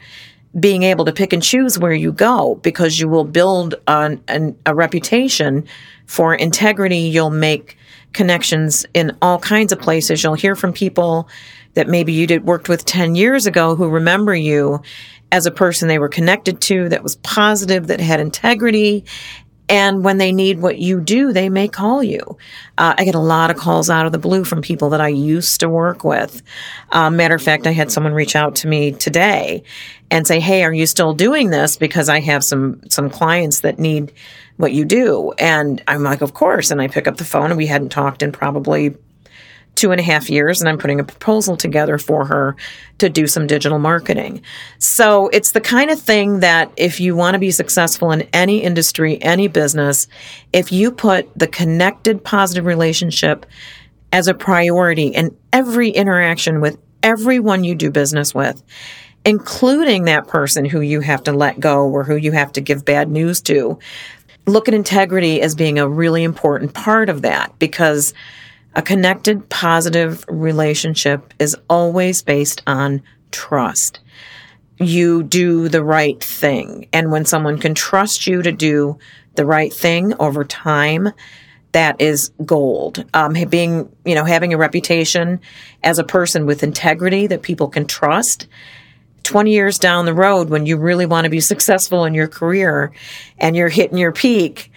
being 0.59 0.83
able 0.83 1.05
to 1.05 1.13
pick 1.13 1.33
and 1.33 1.43
choose 1.43 1.79
where 1.79 1.93
you 1.93 2.13
go 2.13 2.57
because 2.57 2.99
you 2.99 3.09
will 3.09 3.25
build 3.25 3.77
an, 3.87 4.23
an, 4.29 4.57
a 4.67 4.75
reputation 4.75 5.65
for 6.07 6.35
integrity. 6.35 6.99
You'll 6.99 7.31
make 7.31 7.77
connections 8.13 8.87
in 8.93 9.17
all 9.23 9.39
kinds 9.39 9.73
of 9.73 9.81
places. 9.81 10.23
You'll 10.23 10.35
hear 10.35 10.57
from 10.57 10.73
people 10.73 11.29
that 11.75 11.89
maybe 11.89 12.13
you 12.13 12.27
did 12.27 12.45
worked 12.45 12.69
with 12.69 12.85
10 12.85 13.15
years 13.15 13.47
ago 13.47 13.77
who 13.77 13.89
remember 13.89 14.35
you 14.35 14.81
as 15.33 15.47
a 15.47 15.51
person 15.51 15.89
they 15.89 15.99
were 15.99 16.09
connected 16.09 16.61
to 16.61 16.89
that 16.89 17.03
was 17.03 17.17
positive, 17.17 17.89
that 17.89 18.01
had 18.01 18.21
integrity. 18.21 19.05
And 19.75 20.05
when 20.05 20.19
they 20.19 20.31
need 20.31 20.61
what 20.61 20.79
you 20.79 21.01
do, 21.01 21.33
they 21.33 21.49
may 21.49 21.67
call 21.67 22.01
you. 22.01 22.39
Uh, 22.79 22.95
I 22.97 23.05
get 23.05 23.17
a 23.17 23.19
lot 23.19 23.51
of 23.51 23.57
calls 23.57 23.91
out 23.91 24.07
of 24.07 24.13
the 24.13 24.21
blue 24.21 24.45
from 24.45 24.63
people 24.63 24.89
that 24.91 25.01
I 25.01 25.09
used 25.09 25.59
to 25.59 25.69
work 25.69 26.05
with. 26.05 26.43
Um, 26.93 27.17
matter 27.17 27.35
of 27.35 27.43
fact, 27.43 27.67
I 27.67 27.73
had 27.73 27.91
someone 27.91 28.13
reach 28.13 28.37
out 28.37 28.55
to 28.57 28.69
me 28.69 28.93
today 28.93 29.65
and 30.13 30.29
say, 30.29 30.39
"Hey, 30.39 30.63
are 30.63 30.73
you 30.73 30.87
still 30.87 31.13
doing 31.13 31.51
this?" 31.51 31.77
Because 31.77 32.09
I 32.09 32.21
have 32.21 32.45
some 32.45 32.83
some 32.89 33.11
clients 33.11 33.61
that 33.63 33.81
need 33.81 34.13
what 34.59 34.71
you 34.71 34.85
do, 34.85 35.33
and 35.39 35.83
I'm 35.89 36.05
like, 36.05 36.21
"Of 36.21 36.35
course." 36.35 36.71
And 36.71 36.81
I 36.81 36.87
pick 36.87 37.09
up 37.09 37.17
the 37.17 37.25
phone, 37.25 37.51
and 37.51 37.57
we 37.57 37.67
hadn't 37.67 37.89
talked 37.89 38.23
in 38.23 38.31
probably 38.31 38.95
two 39.75 39.91
and 39.91 40.01
a 40.01 40.05
half 40.05 40.31
years 40.31 40.61
and 40.61 40.69
I'm 40.69 40.79
putting 40.79 41.01
a 41.01 41.05
proposal 41.05 41.57
together 41.57 41.99
for 41.99 42.25
her 42.27 42.57
to 42.99 43.09
do 43.09 43.27
some 43.27 43.47
digital 43.47 43.79
marketing. 43.79 44.43
So 44.79 45.29
it's 45.29 45.53
the 45.53 45.61
kind 45.61 45.91
of 45.91 46.01
thing 46.01 46.41
that 46.41 46.71
if 46.77 47.01
you 47.01 47.17
want 47.17 47.35
to 47.35 47.39
be 47.39 47.51
successful 47.51 48.13
in 48.13 48.23
any 48.33 48.63
industry, 48.63 49.21
any 49.23 49.49
business, 49.49 50.07
if 50.53 50.71
you 50.71 50.93
put 50.93 51.29
the 51.37 51.49
connected 51.49 52.23
positive 52.23 52.67
relationship 52.67 53.47
as 54.13 54.29
a 54.29 54.35
priority 54.35 55.09
in 55.09 55.37
every 55.53 55.91
interaction 55.91 56.61
with 56.61 56.79
everyone 57.03 57.65
you 57.65 57.75
do 57.75 57.91
business 57.91 58.35
with, 58.35 58.63
including 59.25 60.05
that 60.05 60.29
person 60.29 60.65
who 60.65 60.81
you 60.81 61.01
have 61.01 61.23
to 61.25 61.33
let 61.33 61.59
go 61.59 61.89
or 61.89 62.05
who 62.05 62.17
you 62.17 62.33
have 62.33 62.53
to 62.53 62.61
give 62.61 62.85
bad 62.85 63.11
news 63.11 63.41
to, 63.43 63.79
look 64.47 64.69
at 64.69 64.75
integrity 64.75 65.41
as 65.41 65.55
being 65.55 65.79
a 65.79 65.89
really 65.89 66.23
important 66.23 66.75
part 66.75 67.09
of 67.09 67.23
that 67.23 67.59
because 67.59 68.13
a 68.75 68.83
connected, 68.83 69.49
positive 69.49 70.25
relationship 70.29 71.33
is 71.39 71.57
always 71.71 72.23
based 72.23 72.63
on 72.67 73.03
trust. 73.31 74.01
You 74.79 75.23
do 75.23 75.69
the 75.69 75.85
right 75.85 76.23
thing. 76.23 76.89
And 76.93 77.13
when 77.13 77.25
someone 77.25 77.59
can 77.59 77.75
trust 77.75 78.27
you 78.27 78.43
to 78.43 78.51
do 78.51 78.99
the 79.37 79.47
right 79.47 79.73
thing 79.73 80.15
over 80.19 80.45
time, 80.45 81.11
that 81.73 82.01
is 82.01 82.31
gold. 82.45 83.05
Um, 83.15 83.35
being, 83.49 83.89
you 84.05 84.15
know, 84.15 84.25
having 84.25 84.53
a 84.53 84.57
reputation 84.57 85.41
as 85.83 85.99
a 85.99 86.05
person 86.05 86.47
with 86.47 86.63
integrity 86.63 87.27
that 87.27 87.43
people 87.43 87.69
can 87.69 87.87
trust. 87.87 88.47
20 89.25 89.53
years 89.53 89.79
down 89.79 90.05
the 90.05 90.15
road, 90.15 90.51
when 90.51 90.67
you 90.67 90.77
really 90.77 91.07
want 91.07 91.25
to 91.25 91.31
be 91.31 91.41
successful 91.41 92.05
in 92.05 92.15
your 92.15 92.29
career 92.29 92.93
and 93.39 93.57
you're 93.57 93.69
hitting 93.69 93.99
your 93.99 94.13
peak, 94.13 94.71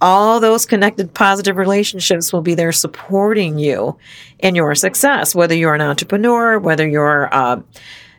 all 0.00 0.40
those 0.40 0.66
connected 0.66 1.12
positive 1.12 1.56
relationships 1.56 2.32
will 2.32 2.42
be 2.42 2.54
there 2.54 2.72
supporting 2.72 3.58
you 3.58 3.98
in 4.38 4.54
your 4.54 4.74
success, 4.74 5.34
whether 5.34 5.54
you're 5.54 5.74
an 5.74 5.80
entrepreneur, 5.80 6.58
whether 6.58 6.88
you're, 6.88 7.32
uh, 7.32 7.60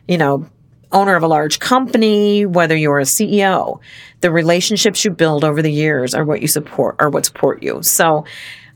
you 0.06 0.18
know, 0.18 0.48
owner 0.92 1.16
of 1.16 1.22
a 1.22 1.26
large 1.26 1.58
company, 1.58 2.46
whether 2.46 2.76
you're 2.76 3.00
a 3.00 3.04
CEO, 3.04 3.80
the 4.20 4.30
relationships 4.30 5.04
you 5.04 5.10
build 5.10 5.44
over 5.44 5.62
the 5.62 5.72
years 5.72 6.14
are 6.14 6.24
what 6.24 6.42
you 6.42 6.48
support, 6.48 6.96
are 6.98 7.10
what 7.10 7.24
support 7.24 7.62
you. 7.62 7.82
So, 7.82 8.24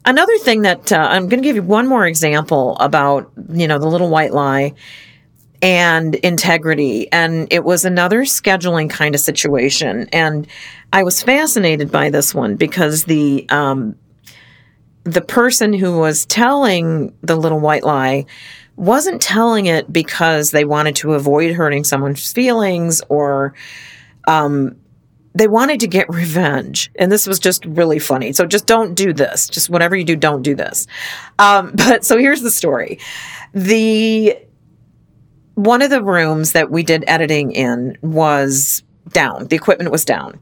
another 0.04 0.36
thing 0.38 0.62
that 0.62 0.92
uh, 0.92 0.96
I'm 0.96 1.28
going 1.28 1.42
to 1.42 1.46
give 1.46 1.56
you 1.56 1.62
one 1.62 1.86
more 1.86 2.06
example 2.06 2.76
about, 2.78 3.30
you 3.52 3.68
know, 3.68 3.78
the 3.78 3.88
little 3.88 4.08
white 4.08 4.32
lie 4.32 4.72
and 5.62 6.14
integrity. 6.16 7.10
And 7.12 7.48
it 7.50 7.64
was 7.64 7.84
another 7.84 8.22
scheduling 8.22 8.90
kind 8.90 9.14
of 9.14 9.20
situation. 9.20 10.08
And 10.12 10.46
I 10.92 11.02
was 11.02 11.22
fascinated 11.22 11.90
by 11.90 12.10
this 12.10 12.34
one 12.34 12.56
because 12.56 13.04
the 13.04 13.46
um, 13.48 13.96
the 15.04 15.20
person 15.20 15.72
who 15.72 15.98
was 15.98 16.26
telling 16.26 17.14
the 17.22 17.36
little 17.36 17.60
white 17.60 17.84
lie 17.84 18.26
wasn't 18.74 19.22
telling 19.22 19.66
it 19.66 19.90
because 19.92 20.50
they 20.50 20.64
wanted 20.64 20.96
to 20.96 21.14
avoid 21.14 21.54
hurting 21.54 21.84
someone's 21.84 22.32
feelings 22.32 23.00
or 23.08 23.54
um, 24.26 24.76
they 25.34 25.48
wanted 25.48 25.80
to 25.80 25.86
get 25.86 26.08
revenge. 26.08 26.90
And 26.96 27.12
this 27.12 27.26
was 27.26 27.38
just 27.38 27.64
really 27.66 27.98
funny. 27.98 28.32
So 28.32 28.46
just 28.46 28.66
don't 28.66 28.94
do 28.94 29.12
this. 29.12 29.48
Just 29.48 29.70
whatever 29.70 29.94
you 29.94 30.04
do, 30.04 30.16
don't 30.16 30.42
do 30.42 30.54
this. 30.54 30.86
Um, 31.38 31.72
but 31.76 32.04
so 32.04 32.18
here's 32.18 32.42
the 32.42 32.50
story. 32.50 32.98
The 33.52 34.36
one 35.56 35.82
of 35.82 35.90
the 35.90 36.02
rooms 36.02 36.52
that 36.52 36.70
we 36.70 36.82
did 36.82 37.02
editing 37.06 37.50
in 37.50 37.98
was 38.02 38.82
down. 39.08 39.48
The 39.48 39.56
equipment 39.56 39.90
was 39.90 40.04
down. 40.04 40.38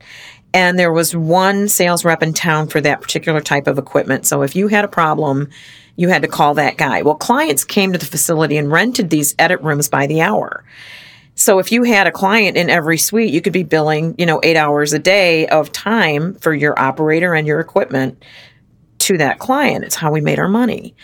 And 0.52 0.78
there 0.78 0.92
was 0.92 1.16
one 1.16 1.68
sales 1.68 2.04
rep 2.04 2.22
in 2.22 2.32
town 2.32 2.68
for 2.68 2.80
that 2.80 3.00
particular 3.00 3.40
type 3.40 3.66
of 3.66 3.78
equipment. 3.78 4.26
So 4.26 4.42
if 4.42 4.54
you 4.54 4.68
had 4.68 4.84
a 4.84 4.88
problem, 4.88 5.50
you 5.96 6.08
had 6.08 6.22
to 6.22 6.28
call 6.28 6.54
that 6.54 6.76
guy. 6.76 7.02
Well, 7.02 7.14
clients 7.14 7.64
came 7.64 7.92
to 7.92 7.98
the 7.98 8.06
facility 8.06 8.56
and 8.56 8.70
rented 8.70 9.10
these 9.10 9.34
edit 9.38 9.60
rooms 9.62 9.88
by 9.88 10.06
the 10.06 10.20
hour. 10.20 10.64
So 11.36 11.58
if 11.58 11.72
you 11.72 11.84
had 11.84 12.06
a 12.06 12.12
client 12.12 12.56
in 12.56 12.70
every 12.70 12.98
suite, 12.98 13.32
you 13.32 13.40
could 13.40 13.52
be 13.52 13.64
billing, 13.64 14.14
you 14.18 14.26
know, 14.26 14.40
eight 14.42 14.56
hours 14.56 14.92
a 14.92 14.98
day 14.98 15.46
of 15.48 15.72
time 15.72 16.34
for 16.34 16.54
your 16.54 16.78
operator 16.78 17.34
and 17.34 17.46
your 17.46 17.60
equipment 17.60 18.24
to 19.00 19.18
that 19.18 19.38
client. 19.38 19.84
It's 19.84 19.96
how 19.96 20.12
we 20.12 20.20
made 20.20 20.38
our 20.38 20.48
money. 20.48 20.94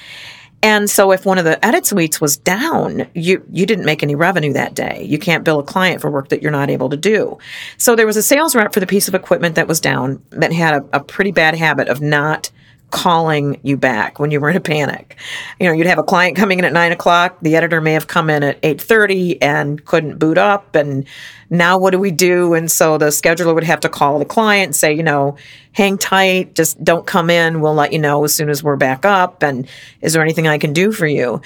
And 0.62 0.90
so 0.90 1.10
if 1.10 1.24
one 1.24 1.38
of 1.38 1.44
the 1.44 1.64
edit 1.64 1.86
suites 1.86 2.20
was 2.20 2.36
down, 2.36 3.06
you 3.14 3.44
you 3.50 3.64
didn't 3.64 3.84
make 3.84 4.02
any 4.02 4.14
revenue 4.14 4.52
that 4.52 4.74
day. 4.74 5.04
You 5.08 5.18
can't 5.18 5.44
bill 5.44 5.60
a 5.60 5.64
client 5.64 6.00
for 6.00 6.10
work 6.10 6.28
that 6.28 6.42
you're 6.42 6.50
not 6.50 6.70
able 6.70 6.90
to 6.90 6.96
do. 6.96 7.38
So 7.78 7.96
there 7.96 8.06
was 8.06 8.16
a 8.16 8.22
sales 8.22 8.54
rep 8.54 8.74
for 8.74 8.80
the 8.80 8.86
piece 8.86 9.08
of 9.08 9.14
equipment 9.14 9.54
that 9.54 9.68
was 9.68 9.80
down 9.80 10.22
that 10.30 10.52
had 10.52 10.74
a, 10.74 10.98
a 10.98 11.00
pretty 11.00 11.32
bad 11.32 11.54
habit 11.54 11.88
of 11.88 12.00
not 12.00 12.50
calling 12.90 13.60
you 13.62 13.76
back 13.76 14.18
when 14.18 14.30
you 14.30 14.40
were 14.40 14.50
in 14.50 14.56
a 14.56 14.60
panic. 14.60 15.16
You 15.58 15.66
know, 15.66 15.72
you'd 15.72 15.86
have 15.86 15.98
a 15.98 16.02
client 16.02 16.36
coming 16.36 16.58
in 16.58 16.64
at 16.64 16.72
nine 16.72 16.92
o'clock. 16.92 17.38
The 17.40 17.56
editor 17.56 17.80
may 17.80 17.92
have 17.92 18.06
come 18.06 18.28
in 18.28 18.42
at 18.42 18.58
eight 18.62 18.80
thirty 18.80 19.40
and 19.40 19.84
couldn't 19.84 20.18
boot 20.18 20.38
up. 20.38 20.74
And 20.74 21.06
now 21.48 21.78
what 21.78 21.90
do 21.90 21.98
we 21.98 22.10
do? 22.10 22.54
And 22.54 22.70
so 22.70 22.98
the 22.98 23.06
scheduler 23.06 23.54
would 23.54 23.64
have 23.64 23.80
to 23.80 23.88
call 23.88 24.18
the 24.18 24.24
client 24.24 24.66
and 24.66 24.76
say, 24.76 24.92
you 24.92 25.02
know, 25.02 25.36
hang 25.72 25.98
tight, 25.98 26.54
just 26.54 26.82
don't 26.82 27.06
come 27.06 27.30
in. 27.30 27.60
We'll 27.60 27.74
let 27.74 27.92
you 27.92 27.98
know 27.98 28.24
as 28.24 28.34
soon 28.34 28.50
as 28.50 28.62
we're 28.62 28.76
back 28.76 29.04
up. 29.04 29.42
And 29.42 29.68
is 30.00 30.12
there 30.12 30.22
anything 30.22 30.48
I 30.48 30.58
can 30.58 30.72
do 30.72 30.92
for 30.92 31.06
you? 31.06 31.40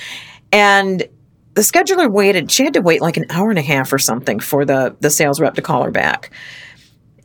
And 0.51 1.07
the 1.55 1.61
scheduler 1.61 2.11
waited. 2.11 2.51
She 2.51 2.65
had 2.65 2.75
to 2.75 2.81
wait 2.81 3.01
like 3.01 3.17
an 3.17 3.27
hour 3.31 3.51
and 3.51 3.59
a 3.59 3.63
half 3.63 3.93
or 3.93 3.99
something 3.99 4.41
for 4.41 4.65
the 4.65 4.97
the 5.01 5.11
sales 5.11 5.41
rep 5.41 5.55
to 5.55 5.63
call 5.63 5.85
her 5.85 5.91
back. 5.91 6.31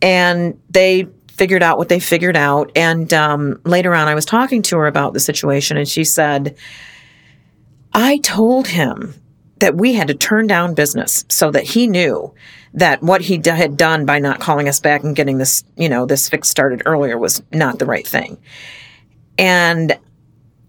And 0.01 0.59
they 0.69 1.07
figured 1.39 1.63
out 1.63 1.77
what 1.77 1.87
they 1.87 2.01
figured 2.01 2.35
out. 2.35 2.69
And 2.75 3.11
um, 3.13 3.61
later 3.63 3.95
on, 3.95 4.09
I 4.09 4.13
was 4.13 4.25
talking 4.25 4.61
to 4.63 4.77
her 4.77 4.87
about 4.87 5.13
the 5.13 5.21
situation, 5.21 5.77
and 5.77 5.87
she 5.87 6.03
said, 6.03 6.57
I 7.93 8.17
told 8.17 8.67
him 8.67 9.15
that 9.59 9.75
we 9.75 9.93
had 9.93 10.09
to 10.09 10.13
turn 10.13 10.47
down 10.47 10.73
business 10.73 11.23
so 11.29 11.49
that 11.51 11.63
he 11.63 11.87
knew 11.87 12.33
that 12.73 13.01
what 13.01 13.21
he 13.21 13.37
d- 13.37 13.49
had 13.49 13.77
done 13.77 14.05
by 14.05 14.19
not 14.19 14.41
calling 14.41 14.67
us 14.67 14.81
back 14.81 15.03
and 15.03 15.15
getting 15.15 15.37
this, 15.37 15.63
you 15.77 15.87
know, 15.87 16.05
this 16.05 16.27
fix 16.29 16.49
started 16.49 16.83
earlier 16.85 17.17
was 17.17 17.41
not 17.53 17.79
the 17.79 17.85
right 17.85 18.05
thing. 18.05 18.37
And 19.37 19.97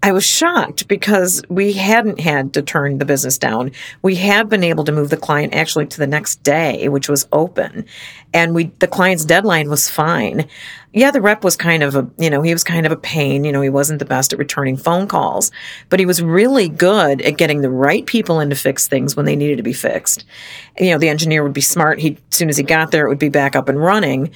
I 0.02 0.12
was 0.12 0.24
shocked 0.24 0.88
because 0.88 1.42
we 1.50 1.74
hadn't 1.74 2.20
had 2.20 2.54
to 2.54 2.62
turn 2.62 2.96
the 2.96 3.04
business 3.04 3.36
down. 3.36 3.72
We 4.00 4.14
had 4.16 4.48
been 4.48 4.64
able 4.64 4.84
to 4.84 4.92
move 4.92 5.10
the 5.10 5.18
client 5.18 5.54
actually 5.54 5.86
to 5.88 5.98
the 5.98 6.06
next 6.06 6.42
day, 6.42 6.88
which 6.88 7.06
was 7.06 7.28
open. 7.32 7.84
And 8.32 8.54
we, 8.54 8.64
the 8.78 8.86
client's 8.86 9.26
deadline 9.26 9.68
was 9.68 9.90
fine. 9.90 10.48
Yeah, 10.94 11.10
the 11.10 11.20
rep 11.20 11.44
was 11.44 11.54
kind 11.54 11.82
of 11.82 11.94
a, 11.96 12.08
you 12.16 12.30
know, 12.30 12.40
he 12.40 12.52
was 12.52 12.64
kind 12.64 12.86
of 12.86 12.92
a 12.92 12.96
pain. 12.96 13.44
You 13.44 13.52
know, 13.52 13.60
he 13.60 13.68
wasn't 13.68 13.98
the 13.98 14.06
best 14.06 14.32
at 14.32 14.38
returning 14.38 14.78
phone 14.78 15.06
calls, 15.06 15.52
but 15.90 16.00
he 16.00 16.06
was 16.06 16.22
really 16.22 16.70
good 16.70 17.20
at 17.20 17.36
getting 17.36 17.60
the 17.60 17.70
right 17.70 18.06
people 18.06 18.40
in 18.40 18.48
to 18.48 18.56
fix 18.56 18.88
things 18.88 19.16
when 19.16 19.26
they 19.26 19.36
needed 19.36 19.58
to 19.58 19.62
be 19.62 19.74
fixed. 19.74 20.24
You 20.78 20.92
know, 20.92 20.98
the 20.98 21.10
engineer 21.10 21.42
would 21.42 21.52
be 21.52 21.60
smart. 21.60 21.98
He, 21.98 22.16
as 22.30 22.36
soon 22.36 22.48
as 22.48 22.56
he 22.56 22.62
got 22.62 22.90
there, 22.90 23.04
it 23.04 23.10
would 23.10 23.18
be 23.18 23.28
back 23.28 23.54
up 23.54 23.68
and 23.68 23.78
running 23.78 24.32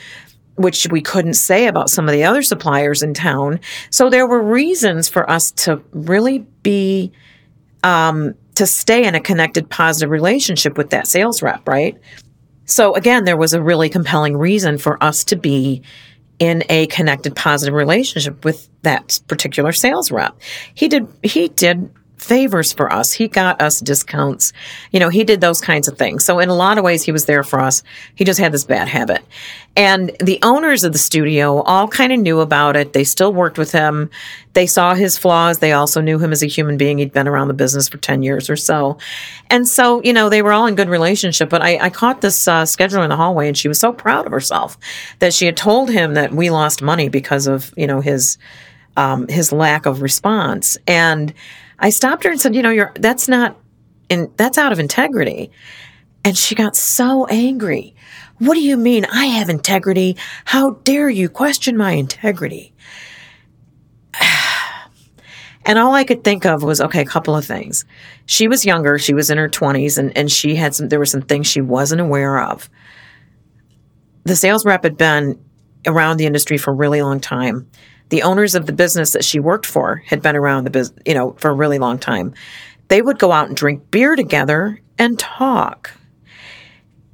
which 0.56 0.86
we 0.90 1.00
couldn't 1.00 1.34
say 1.34 1.66
about 1.66 1.90
some 1.90 2.08
of 2.08 2.12
the 2.12 2.24
other 2.24 2.42
suppliers 2.42 3.02
in 3.02 3.14
town. 3.14 3.60
So 3.90 4.08
there 4.08 4.26
were 4.26 4.42
reasons 4.42 5.08
for 5.08 5.28
us 5.28 5.50
to 5.52 5.82
really 5.92 6.40
be, 6.62 7.12
um, 7.82 8.34
to 8.54 8.66
stay 8.66 9.04
in 9.04 9.14
a 9.14 9.20
connected, 9.20 9.68
positive 9.68 10.10
relationship 10.10 10.78
with 10.78 10.90
that 10.90 11.06
sales 11.06 11.42
rep, 11.42 11.66
right? 11.68 11.98
So 12.66 12.94
again, 12.94 13.24
there 13.24 13.36
was 13.36 13.52
a 13.52 13.62
really 13.62 13.88
compelling 13.88 14.36
reason 14.36 14.78
for 14.78 15.02
us 15.02 15.24
to 15.24 15.36
be 15.36 15.82
in 16.38 16.64
a 16.68 16.86
connected 16.86 17.34
positive 17.36 17.74
relationship 17.74 18.44
with 18.44 18.68
that 18.82 19.20
particular 19.28 19.72
sales 19.72 20.10
rep. 20.10 20.36
He 20.74 20.88
did 20.88 21.06
he 21.22 21.48
did 21.48 21.90
favors 22.24 22.72
for 22.72 22.92
us. 22.92 23.12
He 23.12 23.28
got 23.28 23.60
us 23.60 23.80
discounts. 23.80 24.52
You 24.90 25.00
know, 25.00 25.10
he 25.10 25.24
did 25.24 25.40
those 25.40 25.60
kinds 25.60 25.88
of 25.88 25.98
things. 25.98 26.24
So 26.24 26.38
in 26.38 26.48
a 26.48 26.54
lot 26.54 26.78
of 26.78 26.84
ways, 26.84 27.04
he 27.04 27.12
was 27.12 27.26
there 27.26 27.44
for 27.44 27.60
us. 27.60 27.82
He 28.14 28.24
just 28.24 28.40
had 28.40 28.52
this 28.52 28.64
bad 28.64 28.88
habit. 28.88 29.24
And 29.76 30.12
the 30.20 30.38
owners 30.42 30.84
of 30.84 30.92
the 30.92 30.98
studio 30.98 31.60
all 31.62 31.88
kind 31.88 32.12
of 32.12 32.20
knew 32.20 32.40
about 32.40 32.76
it. 32.76 32.92
They 32.92 33.04
still 33.04 33.32
worked 33.32 33.58
with 33.58 33.72
him. 33.72 34.10
They 34.52 34.66
saw 34.66 34.94
his 34.94 35.18
flaws. 35.18 35.58
They 35.58 35.72
also 35.72 36.00
knew 36.00 36.18
him 36.18 36.32
as 36.32 36.42
a 36.42 36.46
human 36.46 36.76
being. 36.76 36.98
He'd 36.98 37.12
been 37.12 37.26
around 37.26 37.48
the 37.48 37.54
business 37.54 37.88
for 37.88 37.98
10 37.98 38.22
years 38.22 38.48
or 38.48 38.56
so. 38.56 38.98
And 39.50 39.66
so, 39.66 40.00
you 40.02 40.12
know, 40.12 40.28
they 40.28 40.42
were 40.42 40.52
all 40.52 40.66
in 40.66 40.76
good 40.76 40.88
relationship. 40.88 41.50
But 41.50 41.62
I, 41.62 41.78
I 41.78 41.90
caught 41.90 42.20
this 42.20 42.46
uh, 42.46 42.64
schedule 42.64 43.02
in 43.02 43.10
the 43.10 43.16
hallway 43.16 43.48
and 43.48 43.58
she 43.58 43.68
was 43.68 43.80
so 43.80 43.92
proud 43.92 44.26
of 44.26 44.32
herself 44.32 44.78
that 45.18 45.34
she 45.34 45.46
had 45.46 45.56
told 45.56 45.90
him 45.90 46.14
that 46.14 46.32
we 46.32 46.50
lost 46.50 46.80
money 46.80 47.08
because 47.08 47.48
of, 47.48 47.74
you 47.76 47.88
know, 47.88 48.00
his, 48.00 48.38
um, 48.96 49.26
his 49.26 49.50
lack 49.52 49.86
of 49.86 50.02
response. 50.02 50.78
And, 50.86 51.34
I 51.84 51.90
stopped 51.90 52.24
her 52.24 52.30
and 52.30 52.40
said, 52.40 52.56
you 52.56 52.62
know, 52.62 52.70
you're 52.70 52.92
that's 52.94 53.28
not 53.28 53.58
in 54.08 54.32
that's 54.38 54.56
out 54.56 54.72
of 54.72 54.78
integrity. 54.78 55.50
And 56.24 56.36
she 56.36 56.54
got 56.54 56.74
so 56.76 57.26
angry. 57.26 57.94
What 58.38 58.54
do 58.54 58.62
you 58.62 58.78
mean 58.78 59.04
I 59.04 59.26
have 59.26 59.50
integrity? 59.50 60.16
How 60.46 60.70
dare 60.70 61.10
you 61.10 61.28
question 61.28 61.76
my 61.76 61.92
integrity? 61.92 62.74
And 65.66 65.78
all 65.78 65.94
I 65.94 66.04
could 66.04 66.24
think 66.24 66.44
of 66.44 66.62
was 66.62 66.78
okay, 66.78 67.00
a 67.00 67.06
couple 67.06 67.34
of 67.34 67.46
things. 67.46 67.86
She 68.26 68.48
was 68.48 68.66
younger, 68.66 68.98
she 68.98 69.14
was 69.14 69.30
in 69.30 69.38
her 69.38 69.48
20s, 69.48 69.96
and, 69.96 70.14
and 70.14 70.30
she 70.30 70.56
had 70.56 70.74
some, 70.74 70.90
there 70.90 70.98
were 70.98 71.06
some 71.06 71.22
things 71.22 71.46
she 71.46 71.62
wasn't 71.62 72.02
aware 72.02 72.38
of. 72.38 72.68
The 74.24 74.36
sales 74.36 74.66
rep 74.66 74.82
had 74.84 74.98
been 74.98 75.42
around 75.86 76.18
the 76.18 76.26
industry 76.26 76.58
for 76.58 76.72
a 76.72 76.74
really 76.74 77.00
long 77.00 77.18
time 77.18 77.66
the 78.14 78.22
owners 78.22 78.54
of 78.54 78.66
the 78.66 78.72
business 78.72 79.10
that 79.10 79.24
she 79.24 79.40
worked 79.40 79.66
for 79.66 79.96
had 80.06 80.22
been 80.22 80.36
around 80.36 80.62
the 80.62 80.70
business, 80.70 81.02
you 81.04 81.14
know, 81.14 81.32
for 81.32 81.50
a 81.50 81.52
really 81.52 81.80
long 81.80 81.98
time. 81.98 82.32
They 82.86 83.02
would 83.02 83.18
go 83.18 83.32
out 83.32 83.48
and 83.48 83.56
drink 83.56 83.90
beer 83.90 84.14
together 84.14 84.80
and 85.00 85.18
talk. 85.18 85.90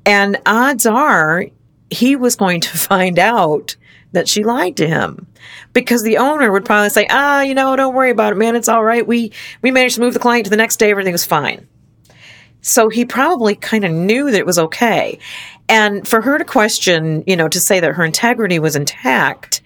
And 0.05 0.37
odds 0.45 0.85
are 0.85 1.47
he 1.89 2.17
was 2.17 2.37
going 2.37 2.61
to 2.61 2.69
find 2.77 3.19
out 3.19 3.77
that 4.13 4.29
she 4.29 4.45
lied 4.45 4.77
to 4.77 4.87
him 4.87 5.27
because 5.73 6.03
the 6.03 6.19
owner 6.19 6.53
would 6.53 6.67
probably 6.67 6.91
say, 6.91 7.07
"Ah, 7.09 7.41
you 7.41 7.55
know, 7.55 7.75
don't 7.77 7.95
worry 7.95 8.11
about 8.11 8.35
it, 8.35 8.37
man. 8.37 8.55
It's 8.55 8.69
all 8.69 8.85
right. 8.85 9.07
We 9.07 9.33
we 9.63 9.71
managed 9.71 9.95
to 9.95 10.03
move 10.03 10.13
the 10.13 10.21
client 10.21 10.45
to 10.45 10.51
the 10.51 10.57
next 10.57 10.77
day. 10.77 10.91
Everything 10.91 11.13
was 11.13 11.25
fine." 11.25 11.67
So 12.61 12.91
he 12.91 13.07
probably 13.07 13.55
kind 13.55 13.87
of 13.87 13.91
knew 13.91 14.31
that 14.31 14.39
it 14.39 14.45
was 14.45 14.59
okay. 14.59 15.19
And 15.67 16.07
for 16.07 16.21
her 16.21 16.37
to 16.37 16.45
question, 16.45 17.25
you 17.27 17.37
know, 17.37 17.49
to 17.49 17.59
say 17.59 17.81
that 17.81 17.95
her 17.95 18.05
integrity 18.05 18.59
was 18.59 18.77
intact, 18.77 19.63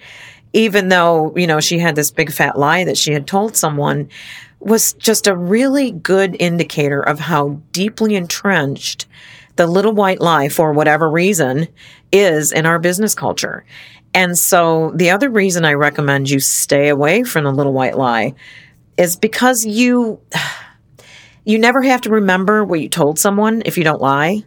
even 0.55 0.89
though, 0.89 1.35
you 1.37 1.47
know, 1.47 1.61
she 1.61 1.79
had 1.79 1.97
this 1.97 2.13
big 2.13 2.33
fat 2.33 2.57
lie 2.57 2.85
that 2.85 2.97
she 2.97 3.13
had 3.13 3.27
told 3.27 3.57
someone, 3.57 4.09
was 4.61 4.95
just 4.95 5.27
a 5.27 5.37
really 5.37 5.91
good 5.91 6.37
indicator 6.41 7.01
of 7.01 7.19
how 7.19 7.61
deeply 7.73 8.15
entrenched 8.15 9.07
the 9.57 9.67
little 9.67 9.93
white 9.93 10.21
lie, 10.21 10.49
for 10.49 10.73
whatever 10.73 11.11
reason, 11.11 11.69
is 12.11 12.51
in 12.51 12.67
our 12.67 12.79
business 12.79 13.15
culture. 13.15 13.65
And 14.15 14.39
so 14.39 14.93
the 14.95 15.11
other 15.11 15.29
reason 15.29 15.65
I 15.65 15.75
recommend 15.75 16.31
you 16.31 16.39
stay 16.39 16.89
away 16.89 17.25
from 17.25 17.45
the 17.45 17.53
little 17.53 17.73
white 17.73 17.99
lie 17.99 18.35
is 18.97 19.17
because 19.17 19.67
you 19.67 20.21
you 21.45 21.59
never 21.59 21.83
have 21.83 22.01
to 22.03 22.11
remember 22.11 22.65
what 22.65 22.81
you 22.81 22.89
told 22.89 23.19
someone 23.19 23.63
if 23.67 23.77
you 23.77 23.85
don't 23.85 24.01
lie. 24.01 24.45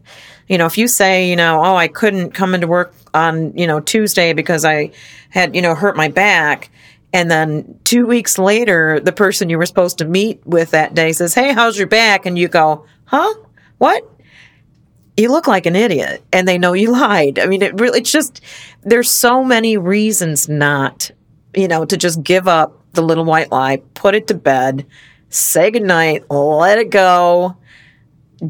You 0.48 0.58
know, 0.58 0.66
if 0.66 0.78
you 0.78 0.88
say, 0.88 1.30
you 1.30 1.36
know, 1.36 1.62
oh, 1.64 1.76
I 1.76 1.88
couldn't 1.88 2.32
come 2.32 2.56
into 2.56 2.68
work 2.68 2.94
on, 3.14 3.58
you 3.58 3.68
know, 3.68 3.80
Tuesday 3.80 4.34
because 4.34 4.64
I 4.64 4.92
had, 5.30 5.56
you 5.56 5.62
know, 5.62 5.76
hurt 5.76 5.98
my 5.98 6.08
back. 6.08 6.70
And 7.14 7.30
then 7.30 7.80
two 7.84 8.06
weeks 8.06 8.38
later, 8.38 9.00
the 9.00 9.12
person 9.12 9.50
you 9.50 9.58
were 9.58 9.66
supposed 9.66 9.98
to 10.00 10.06
meet 10.06 10.46
with 10.46 10.72
that 10.72 10.94
day 10.94 11.12
says, 11.12 11.34
Hey, 11.34 11.54
how's 11.54 11.78
your 11.78 11.88
back? 11.88 12.26
And 12.26 12.38
you 12.38 12.48
go, 12.48 12.86
Huh? 13.06 13.34
What? 13.78 14.10
You 15.16 15.32
look 15.32 15.48
like 15.48 15.66
an 15.66 15.76
idiot. 15.76 16.24
And 16.32 16.48
they 16.48 16.58
know 16.58 16.74
you 16.74 16.92
lied. 16.94 17.40
I 17.40 17.46
mean, 17.46 17.62
it 17.62 17.80
really, 17.80 18.00
it's 18.00 18.12
just, 18.12 18.42
there's 18.84 19.10
so 19.10 19.44
many 19.44 19.78
reasons 19.78 20.48
not, 20.48 21.12
you 21.56 21.68
know, 21.68 21.86
to 21.86 21.98
just 21.98 22.24
give 22.24 22.48
up 22.48 22.78
the 22.94 23.02
little 23.02 23.26
white 23.26 23.52
lie, 23.52 23.78
put 23.94 24.16
it 24.16 24.28
to 24.28 24.34
bed, 24.34 24.86
say 25.30 25.72
goodnight, 25.72 26.30
let 26.30 26.80
it 26.80 26.90
go. 26.90 27.58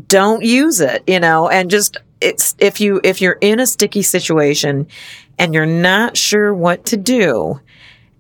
Don't 0.08 0.44
use 0.44 0.82
it, 0.82 1.04
you 1.08 1.20
know, 1.20 1.50
and 1.50 1.70
just 1.70 1.98
it's 2.22 2.56
if 2.60 2.82
you 2.82 3.00
if 3.04 3.22
you're 3.22 3.38
in 3.42 3.60
a 3.60 3.68
sticky 3.68 4.02
situation 4.02 4.88
and 5.38 5.54
you're 5.54 5.66
not 5.66 6.18
sure 6.18 6.54
what 6.54 6.86
to 6.86 6.98
do 6.98 7.60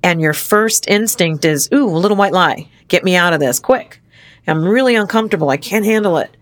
and 0.04 0.22
your 0.22 0.34
first 0.34 0.88
instinct 0.88 1.46
is 1.46 1.70
ooh 1.74 1.90
a 1.90 1.98
little 1.98 2.18
white 2.18 2.34
lie 2.34 2.68
get 2.88 3.04
me 3.04 3.16
out 3.16 3.34
of 3.34 3.40
this 3.40 3.60
quick 3.60 4.00
i'm 4.46 4.64
really 4.64 4.96
uncomfortable 4.96 5.50
i 5.50 5.58
can't 5.58 5.86
handle 5.86 6.18
it 6.18 6.38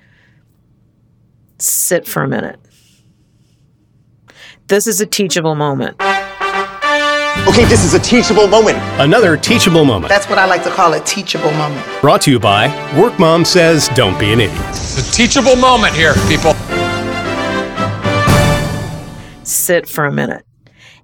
sit 1.59 2.05
for 2.05 2.23
a 2.23 2.27
minute 2.27 2.59
this 4.67 4.87
is 4.87 4.99
a 4.99 5.05
teachable 5.05 5.55
moment 5.55 5.95
Okay, 7.47 7.65
this 7.65 7.83
is 7.83 7.93
a 7.93 7.99
teachable 7.99 8.47
moment. 8.47 8.77
Another 8.99 9.37
teachable 9.37 9.85
moment. 9.85 10.09
That's 10.09 10.27
what 10.27 10.39
I 10.39 10.45
like 10.45 10.63
to 10.63 10.71
call 10.71 10.93
a 10.93 10.99
teachable 11.01 11.51
moment. 11.51 11.85
Brought 12.01 12.21
to 12.23 12.31
you 12.31 12.39
by 12.39 12.67
Work 12.99 13.19
Mom 13.19 13.45
Says 13.45 13.87
Don't 13.89 14.19
Be 14.19 14.33
an 14.33 14.39
Idiot. 14.39 14.84
Teachable 15.11 15.55
moment 15.55 15.93
here, 15.95 16.13
people 16.27 16.53
sit 19.43 19.87
for 19.87 20.05
a 20.05 20.11
minute. 20.11 20.45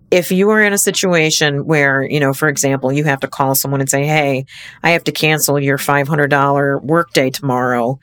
If 0.10 0.32
you 0.32 0.50
are 0.50 0.62
in 0.62 0.74
a 0.74 0.78
situation 0.78 1.66
where, 1.66 2.04
you 2.04 2.20
know, 2.20 2.34
for 2.34 2.50
example, 2.50 2.92
you 2.92 3.06
have 3.06 3.22
to 3.22 3.28
call 3.28 3.56
someone 3.56 3.80
and 3.80 3.90
say, 3.90 4.06
Hey, 4.06 4.46
I 4.84 4.92
have 4.92 5.06
to 5.06 5.12
cancel 5.12 5.58
your 5.60 5.78
$500 5.78 6.84
workday 6.84 7.30
tomorrow, 7.30 8.00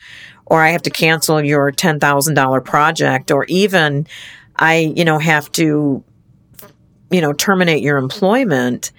or 0.46 0.62
I 0.62 0.70
have 0.70 0.82
to 0.82 0.90
cancel 0.90 1.44
your 1.44 1.70
$10,000 1.70 2.64
project, 2.64 3.30
or 3.30 3.44
even 3.44 4.06
I, 4.56 4.76
you 4.96 5.04
know, 5.04 5.18
have 5.18 5.52
to, 5.52 6.02
you 7.10 7.20
know, 7.20 7.34
terminate 7.34 7.82
your 7.82 7.98
employment. 7.98 8.92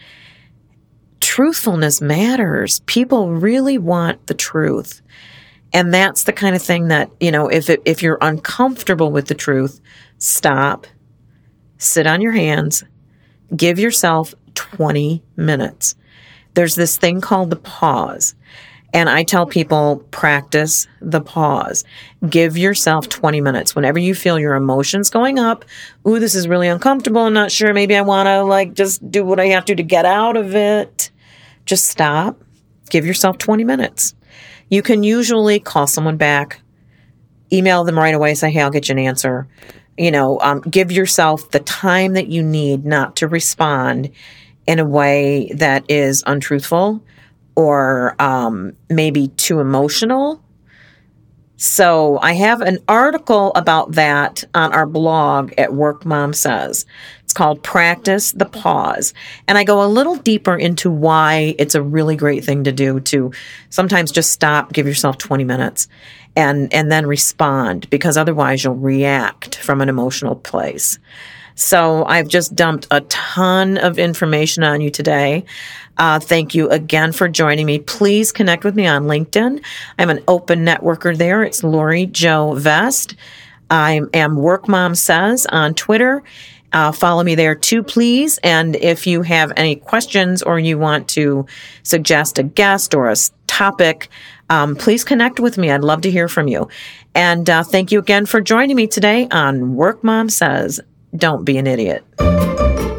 Truthfulness 1.19 2.01
matters. 2.01 2.81
People 2.85 3.33
really 3.33 3.77
want 3.79 4.27
the 4.27 4.35
truth. 4.35 5.01
And 5.73 5.93
that's 5.93 6.23
the 6.23 6.33
kind 6.33 6.55
of 6.55 6.61
thing 6.61 6.87
that, 6.87 7.11
you 7.19 7.31
know, 7.31 7.47
if 7.47 7.69
it, 7.69 7.81
if 7.85 8.01
you're 8.01 8.17
uncomfortable 8.21 9.11
with 9.11 9.27
the 9.27 9.35
truth, 9.35 9.79
stop, 10.17 10.87
sit 11.77 12.07
on 12.07 12.21
your 12.21 12.31
hands, 12.31 12.83
give 13.55 13.77
yourself 13.77 14.33
20 14.55 15.23
minutes. 15.35 15.95
There's 16.55 16.75
this 16.75 16.97
thing 16.97 17.21
called 17.21 17.51
the 17.51 17.55
pause. 17.55 18.35
And 18.91 19.07
I 19.07 19.23
tell 19.23 19.45
people 19.45 20.03
practice 20.09 20.87
the 20.99 21.21
pause. 21.21 21.83
Give 22.27 22.57
yourself 22.57 23.07
20 23.07 23.39
minutes. 23.39 23.75
Whenever 23.75 23.99
you 23.99 24.15
feel 24.15 24.39
your 24.39 24.55
emotions 24.55 25.11
going 25.11 25.37
up, 25.37 25.63
ooh, 26.07 26.19
this 26.19 26.33
is 26.33 26.47
really 26.47 26.67
uncomfortable. 26.67 27.21
I'm 27.21 27.33
not 27.33 27.51
sure. 27.51 27.71
Maybe 27.71 27.95
I 27.95 28.01
want 28.01 28.25
to 28.25 28.43
like 28.43 28.73
just 28.73 29.11
do 29.11 29.23
what 29.23 29.39
I 29.39 29.47
have 29.47 29.65
to 29.65 29.75
to 29.75 29.83
get 29.83 30.05
out 30.05 30.35
of 30.35 30.55
it. 30.55 31.11
Just 31.65 31.85
stop. 31.85 32.41
Give 32.89 33.05
yourself 33.05 33.37
20 33.37 33.63
minutes. 33.63 34.15
You 34.69 34.81
can 34.81 35.03
usually 35.03 35.59
call 35.59 35.87
someone 35.87 36.17
back, 36.17 36.61
email 37.51 37.83
them 37.83 37.97
right 37.97 38.13
away, 38.13 38.35
say, 38.35 38.51
hey, 38.51 38.61
I'll 38.61 38.69
get 38.69 38.89
you 38.89 38.93
an 38.93 38.99
answer 38.99 39.47
you 39.99 40.11
know, 40.11 40.39
um, 40.39 40.61
give 40.61 40.93
yourself 40.93 41.51
the 41.51 41.59
time 41.59 42.13
that 42.13 42.27
you 42.27 42.41
need 42.41 42.85
not 42.85 43.17
to 43.17 43.27
respond 43.27 44.09
in 44.65 44.79
a 44.79 44.85
way 44.85 45.51
that 45.55 45.83
is 45.89 46.23
untruthful 46.25 47.03
or 47.55 48.15
um, 48.17 48.71
maybe 48.89 49.27
too 49.27 49.59
emotional. 49.59 50.41
So 51.61 52.19
I 52.21 52.35
have 52.35 52.61
an 52.61 52.79
article 52.87 53.51
about 53.53 53.91
that 53.91 54.45
on 54.55 54.71
our 54.71 54.85
blog 54.85 55.51
at 55.57 55.73
Work 55.73 56.05
Mom 56.05 56.31
Says. 56.31 56.85
It's 57.21 57.33
called 57.33 57.61
Practice 57.63 58.31
the 58.31 58.45
Pause. 58.45 59.13
And 59.45 59.57
I 59.57 59.65
go 59.65 59.83
a 59.83 59.85
little 59.85 60.15
deeper 60.15 60.55
into 60.55 60.89
why 60.89 61.55
it's 61.59 61.75
a 61.75 61.81
really 61.81 62.15
great 62.15 62.45
thing 62.45 62.63
to 62.63 62.71
do 62.71 63.01
to 63.01 63.33
sometimes 63.69 64.13
just 64.13 64.31
stop, 64.31 64.71
give 64.71 64.87
yourself 64.87 65.17
20 65.17 65.43
minutes 65.43 65.89
and 66.33 66.73
and 66.73 66.89
then 66.89 67.05
respond 67.05 67.89
because 67.89 68.15
otherwise 68.15 68.63
you'll 68.63 68.75
react 68.75 69.57
from 69.57 69.81
an 69.81 69.89
emotional 69.89 70.37
place. 70.37 70.97
So 71.55 72.05
I've 72.05 72.29
just 72.29 72.55
dumped 72.55 72.87
a 72.89 73.01
ton 73.01 73.77
of 73.77 73.99
information 73.99 74.63
on 74.63 74.79
you 74.79 74.89
today. 74.89 75.43
Uh, 75.99 76.17
thank 76.17 76.55
you 76.55 76.69
again 76.69 77.11
for 77.11 77.27
joining 77.27 77.65
me. 77.65 77.77
Please 77.77 78.31
connect 78.31 78.63
with 78.63 78.73
me 78.73 78.87
on 78.87 79.03
LinkedIn. 79.03 79.63
I'm 79.99 80.09
an 80.09 80.23
open 80.27 80.65
networker 80.65 81.15
there. 81.15 81.43
It's 81.43 81.61
Lori 81.61 82.05
Jo 82.05 82.53
Vest. 82.53 83.15
I 83.69 84.01
am 84.13 84.37
Work 84.37 84.67
Mom 84.67 84.95
Says 84.95 85.45
on 85.47 85.75
Twitter. 85.75 86.23
Uh, 86.71 86.91
follow 86.91 87.23
me 87.23 87.35
there 87.35 87.55
too, 87.55 87.83
please. 87.83 88.39
And 88.43 88.75
if 88.75 89.07
you 89.07 89.23
have 89.23 89.51
any 89.57 89.75
questions 89.75 90.41
or 90.41 90.57
you 90.57 90.77
want 90.77 91.09
to 91.09 91.45
suggest 91.83 92.39
a 92.39 92.43
guest 92.43 92.95
or 92.95 93.09
a 93.09 93.15
topic, 93.47 94.07
um, 94.49 94.75
please 94.75 95.03
connect 95.03 95.39
with 95.39 95.57
me. 95.57 95.69
I'd 95.69 95.81
love 95.81 96.01
to 96.01 96.11
hear 96.11 96.27
from 96.27 96.47
you. 96.47 96.69
And 97.13 97.49
uh, 97.49 97.63
thank 97.63 97.91
you 97.91 97.99
again 97.99 98.25
for 98.25 98.39
joining 98.39 98.75
me 98.75 98.87
today 98.87 99.27
on 99.31 99.75
Work 99.75 100.03
Mom 100.03 100.29
Says. 100.29 100.79
Don't 101.15 101.43
be 101.43 101.57
an 101.57 101.67
idiot. 101.67 102.05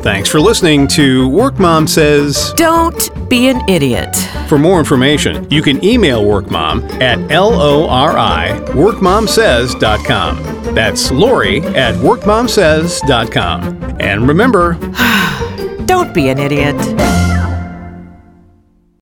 Thanks 0.03 0.31
for 0.31 0.41
listening 0.41 0.89
to 0.89 1.29
Work 1.29 1.59
Mom 1.59 1.87
Says. 1.87 2.55
Don't 2.57 3.29
be 3.29 3.49
an 3.49 3.61
idiot. 3.69 4.17
For 4.49 4.59
more 4.59 4.79
information, 4.79 5.47
you 5.51 5.61
can 5.61 5.85
email 5.85 6.23
WorkMom 6.23 7.03
at 7.03 7.31
L-O-R-I 7.31 8.49
workmomsays.com. 8.69 10.75
That's 10.75 11.11
Lori 11.11 11.61
at 11.61 11.95
workmomsays.com. 11.97 13.97
And 14.01 14.27
remember, 14.27 14.73
Don't 15.85 16.15
be 16.15 16.31
an 16.31 16.39
idiot. 16.39 16.77